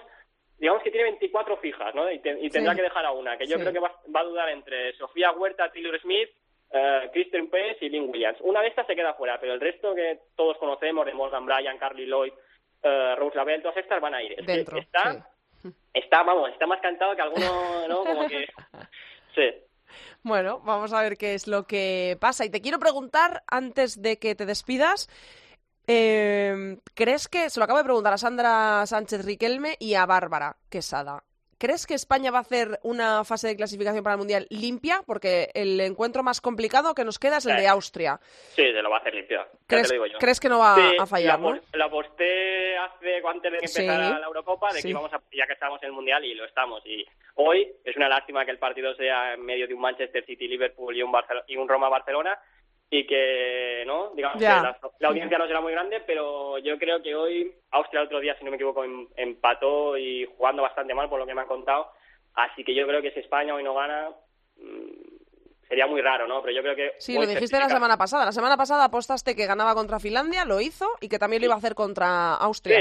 [0.58, 2.12] digamos que tiene 24 fijas, ¿no?
[2.12, 2.78] Y, te- y tendrá Sí.
[2.78, 3.62] que dejar a una, que yo Sí.
[3.62, 6.30] creo que va, va a dudar entre Sofía Huerta, Taylor Smith,
[6.72, 8.40] eh, Kristen Pérez y Lynn Williams.
[8.42, 11.78] Una de estas se queda fuera, pero el resto que todos conocemos, de Morgan Bryan,
[11.78, 12.34] Carly Lloyd,
[12.84, 14.36] eh, Rose Lavelle, todas estas van a ir.
[14.44, 15.14] Dentro, está,
[15.62, 15.70] sí.
[15.94, 18.04] está, vamos, está más cantado que alguno, ¿no?
[18.04, 18.48] Como que...
[19.36, 19.50] Sí.
[20.24, 22.46] Bueno, vamos a ver qué es lo que pasa.
[22.46, 25.10] Y te quiero preguntar, antes de que te despidas,
[25.88, 30.58] eh, ¿crees que, se lo acabo de preguntar a Sandra Sánchez Riquelme y a Bárbara
[30.70, 31.24] Quesada,
[31.62, 35.04] ¿crees que España va a hacer una fase de clasificación para el Mundial limpia?
[35.06, 37.62] Porque el encuentro más complicado que nos queda es el Sí.
[37.62, 38.20] de Austria.
[38.56, 39.38] Sí, se lo va a hacer te
[39.68, 40.18] ¿Crees, lo digo yo.
[40.18, 41.56] crees que no va Sí, a fallar, la, no?
[41.56, 45.22] pos- la posté hace antes de que empezara Sí, la Eurocopa de que íbamos a,
[45.32, 46.82] ya que estábamos en el Mundial y lo estamos.
[46.86, 47.06] Y
[47.36, 50.98] hoy es una lástima que el partido sea en medio de un Manchester City, Liverpool
[50.98, 51.12] y un,
[51.48, 52.38] y un Roma-Barcelona
[52.94, 54.12] y que, ¿no?
[54.14, 58.02] Digamos que la, la audiencia no será muy grande, pero yo creo que hoy Austria
[58.02, 61.26] el otro día, si no me equivoco, em- empató y jugando bastante mal por lo
[61.26, 61.90] que me han contado.
[62.34, 64.10] Así que yo creo que si España hoy no gana,
[64.58, 66.42] mm, sería muy raro, ¿no?
[66.42, 66.92] Pero yo creo que...
[66.98, 68.26] Sí, lo dijiste la semana pasada.
[68.26, 71.56] La semana pasada apostaste que ganaba contra Finlandia, lo hizo, y que también lo iba
[71.56, 72.78] a hacer contra Austria.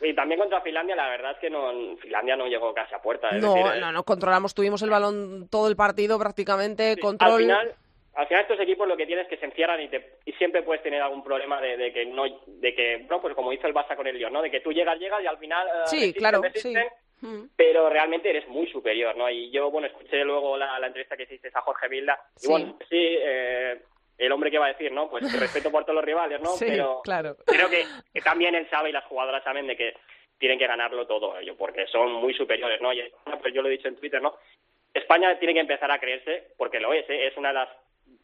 [0.00, 3.00] Sí, y también contra Finlandia, la verdad es que no, Finlandia no llegó casi a
[3.00, 3.30] puerta.
[3.36, 7.00] es No, decir, eh, no, no, controlamos, tuvimos el balón todo el partido prácticamente, Sí,
[7.00, 7.30] control.
[7.32, 7.74] Al final,
[8.14, 10.62] al final estos equipos lo que tienes es que se encierran y, te, y siempre
[10.62, 13.74] puedes tener algún problema de, de que no, de que, no, pues como hizo el
[13.74, 14.42] Barça con el Lyon, ¿no?
[14.42, 16.82] De que tú llegas, llegas y al final eh, Sí, resisten, claro, resisten,
[17.20, 17.26] sí.
[17.26, 17.48] Mm.
[17.56, 19.30] pero realmente eres muy superior, ¿no?
[19.30, 22.48] Y yo, bueno, escuché luego la, la entrevista que hiciste a Jorge Vilda y Sí.
[22.50, 23.80] bueno, sí, eh,
[24.18, 25.08] el hombre que va a decir, ¿no?
[25.08, 26.50] Pues respeto por todos los rivales, ¿no?
[26.56, 27.36] Sí, pero claro.
[27.46, 29.94] creo que, que también él sabe y las jugadoras saben de que
[30.38, 32.92] tienen que ganarlo todo ello, porque son muy superiores, ¿no?
[32.92, 33.00] Y
[33.40, 34.34] pues yo lo he dicho en Twitter, ¿no?
[34.92, 37.28] España tiene que empezar a creerse, porque lo es, ¿eh?
[37.28, 37.68] es una de las...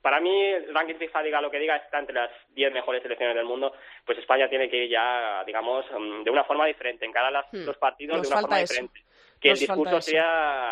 [0.01, 3.34] Para mí, el ranking FIFA, diga lo que diga, está entre las 10 mejores selecciones
[3.34, 3.72] del mundo,
[4.05, 7.64] pues España tiene que ir ya, digamos, mm, de una forma diferente, encarar las- Hmm.
[7.66, 8.74] los partidos Nos de una forma eso.
[8.74, 9.01] diferente.
[9.41, 10.01] Que Nos el discurso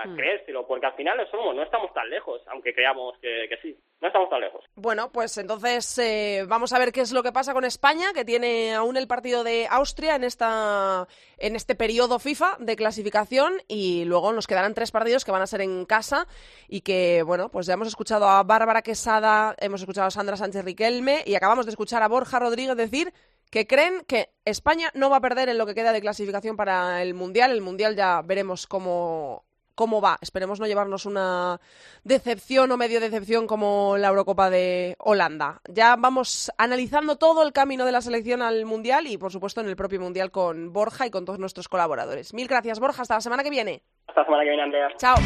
[0.07, 0.17] Hmm.
[0.17, 3.77] creérselo, porque al final lo somos, no estamos tan lejos, aunque creamos que, que sí,
[4.01, 4.64] no estamos tan lejos.
[4.75, 8.25] Bueno, pues entonces eh, vamos a ver qué es lo que pasa con España, que
[8.25, 11.07] tiene aún el partido de Austria en esta
[11.39, 15.47] en este periodo FIFA de clasificación y luego nos quedarán tres partidos que van a
[15.47, 16.27] ser en casa
[16.69, 20.64] y que bueno, pues ya hemos escuchado a Bárbara Quesada, hemos escuchado a Sandra Sánchez
[20.64, 23.12] Riquelme y acabamos de escuchar a Borja Rodríguez decir
[23.51, 27.03] que creen que España no va a perder en lo que queda de clasificación para
[27.03, 27.51] el Mundial.
[27.51, 29.45] El Mundial ya veremos cómo,
[29.75, 30.19] cómo va.
[30.21, 31.61] Esperemos no llevarnos una
[32.03, 35.61] decepción o medio decepción como la Eurocopa de Holanda.
[35.69, 39.69] Ya vamos analizando todo el camino de la selección al Mundial y, por supuesto, en
[39.69, 42.35] el propio Mundial con Borja y con todos nuestros colaboradores.
[42.35, 43.03] Mil gracias, Borja.
[43.03, 43.83] Hasta la semana que viene.
[44.09, 44.89] Hasta la semana que viene, Andrea.
[44.97, 45.17] Chao.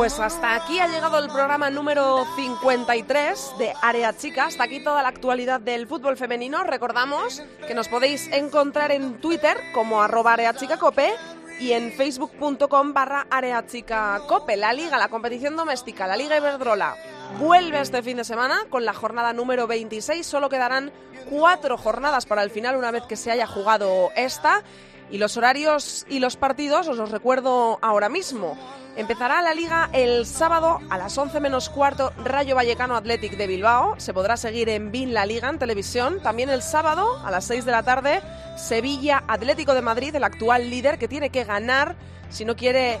[0.00, 4.46] Pues hasta aquí ha llegado el programa número 53 de Área Chica.
[4.46, 6.64] Hasta aquí toda la actualidad del fútbol femenino.
[6.64, 11.12] Recordamos que nos podéis encontrar en Twitter como areachicacope
[11.60, 14.56] y en facebook.com barra areachicacope.
[14.56, 16.96] La liga, la competición doméstica, la liga Iberdrola
[17.38, 20.26] vuelve este fin de semana con la jornada número 26.
[20.26, 20.92] Solo quedarán
[21.28, 24.62] cuatro jornadas para el final una vez que se haya jugado esta.
[25.10, 28.56] Y los horarios y los partidos os los recuerdo ahora mismo.
[28.96, 33.94] Empezará la liga el sábado a las 11 menos cuarto Rayo Vallecano Athletic de Bilbao.
[33.98, 36.20] Se podrá seguir en BIN la liga en televisión.
[36.22, 38.20] También el sábado a las 6 de la tarde
[38.56, 41.96] Sevilla Atlético de Madrid, el actual líder que tiene que ganar
[42.28, 43.00] si no quiere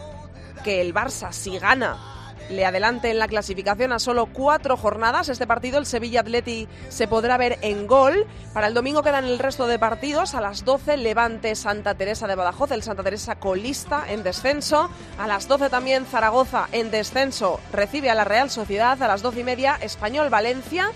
[0.64, 1.98] que el Barça, si gana,
[2.50, 5.28] le adelante en la clasificación a solo cuatro jornadas.
[5.28, 8.26] Este partido, el Sevilla Atleti, se podrá ver en gol.
[8.52, 10.34] Para el domingo quedan el resto de partidos.
[10.34, 14.90] A las 12, Levante Santa Teresa de Badajoz, el Santa Teresa colista en descenso.
[15.18, 19.00] A las 12 también Zaragoza en descenso recibe a la Real Sociedad.
[19.02, 20.90] A las 12 y media, Español Valencia.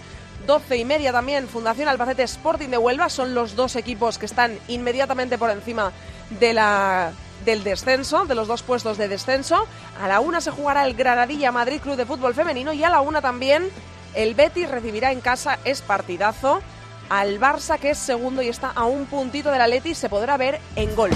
[0.46, 3.08] 12 y media también Fundación Albacete Sporting de Huelva.
[3.08, 5.90] Son los dos equipos que están inmediatamente por encima
[6.38, 7.12] de la
[7.44, 9.66] del descenso, de los dos puestos de descenso.
[10.00, 13.00] A la una se jugará el Granadilla Madrid Club de Fútbol Femenino y a la
[13.00, 13.70] una también
[14.14, 16.60] el Betis recibirá en casa, es partidazo,
[17.08, 20.60] al Barça que es segundo y está a un puntito del Atleti, se podrá ver
[20.76, 21.10] en gol.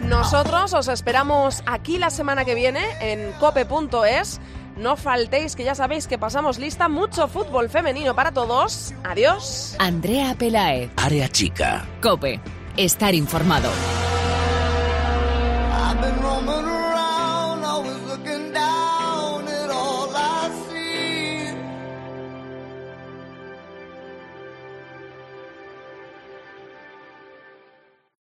[0.00, 4.40] Nosotros os esperamos aquí la semana que viene en cope.es.
[4.76, 6.88] No faltéis, que ya sabéis que pasamos lista.
[6.88, 8.94] Mucho fútbol femenino para todos.
[9.04, 9.76] Adiós.
[9.78, 11.84] Andrea Pelaez, Área chica.
[12.02, 12.40] Cope.
[12.76, 13.68] Estar informado.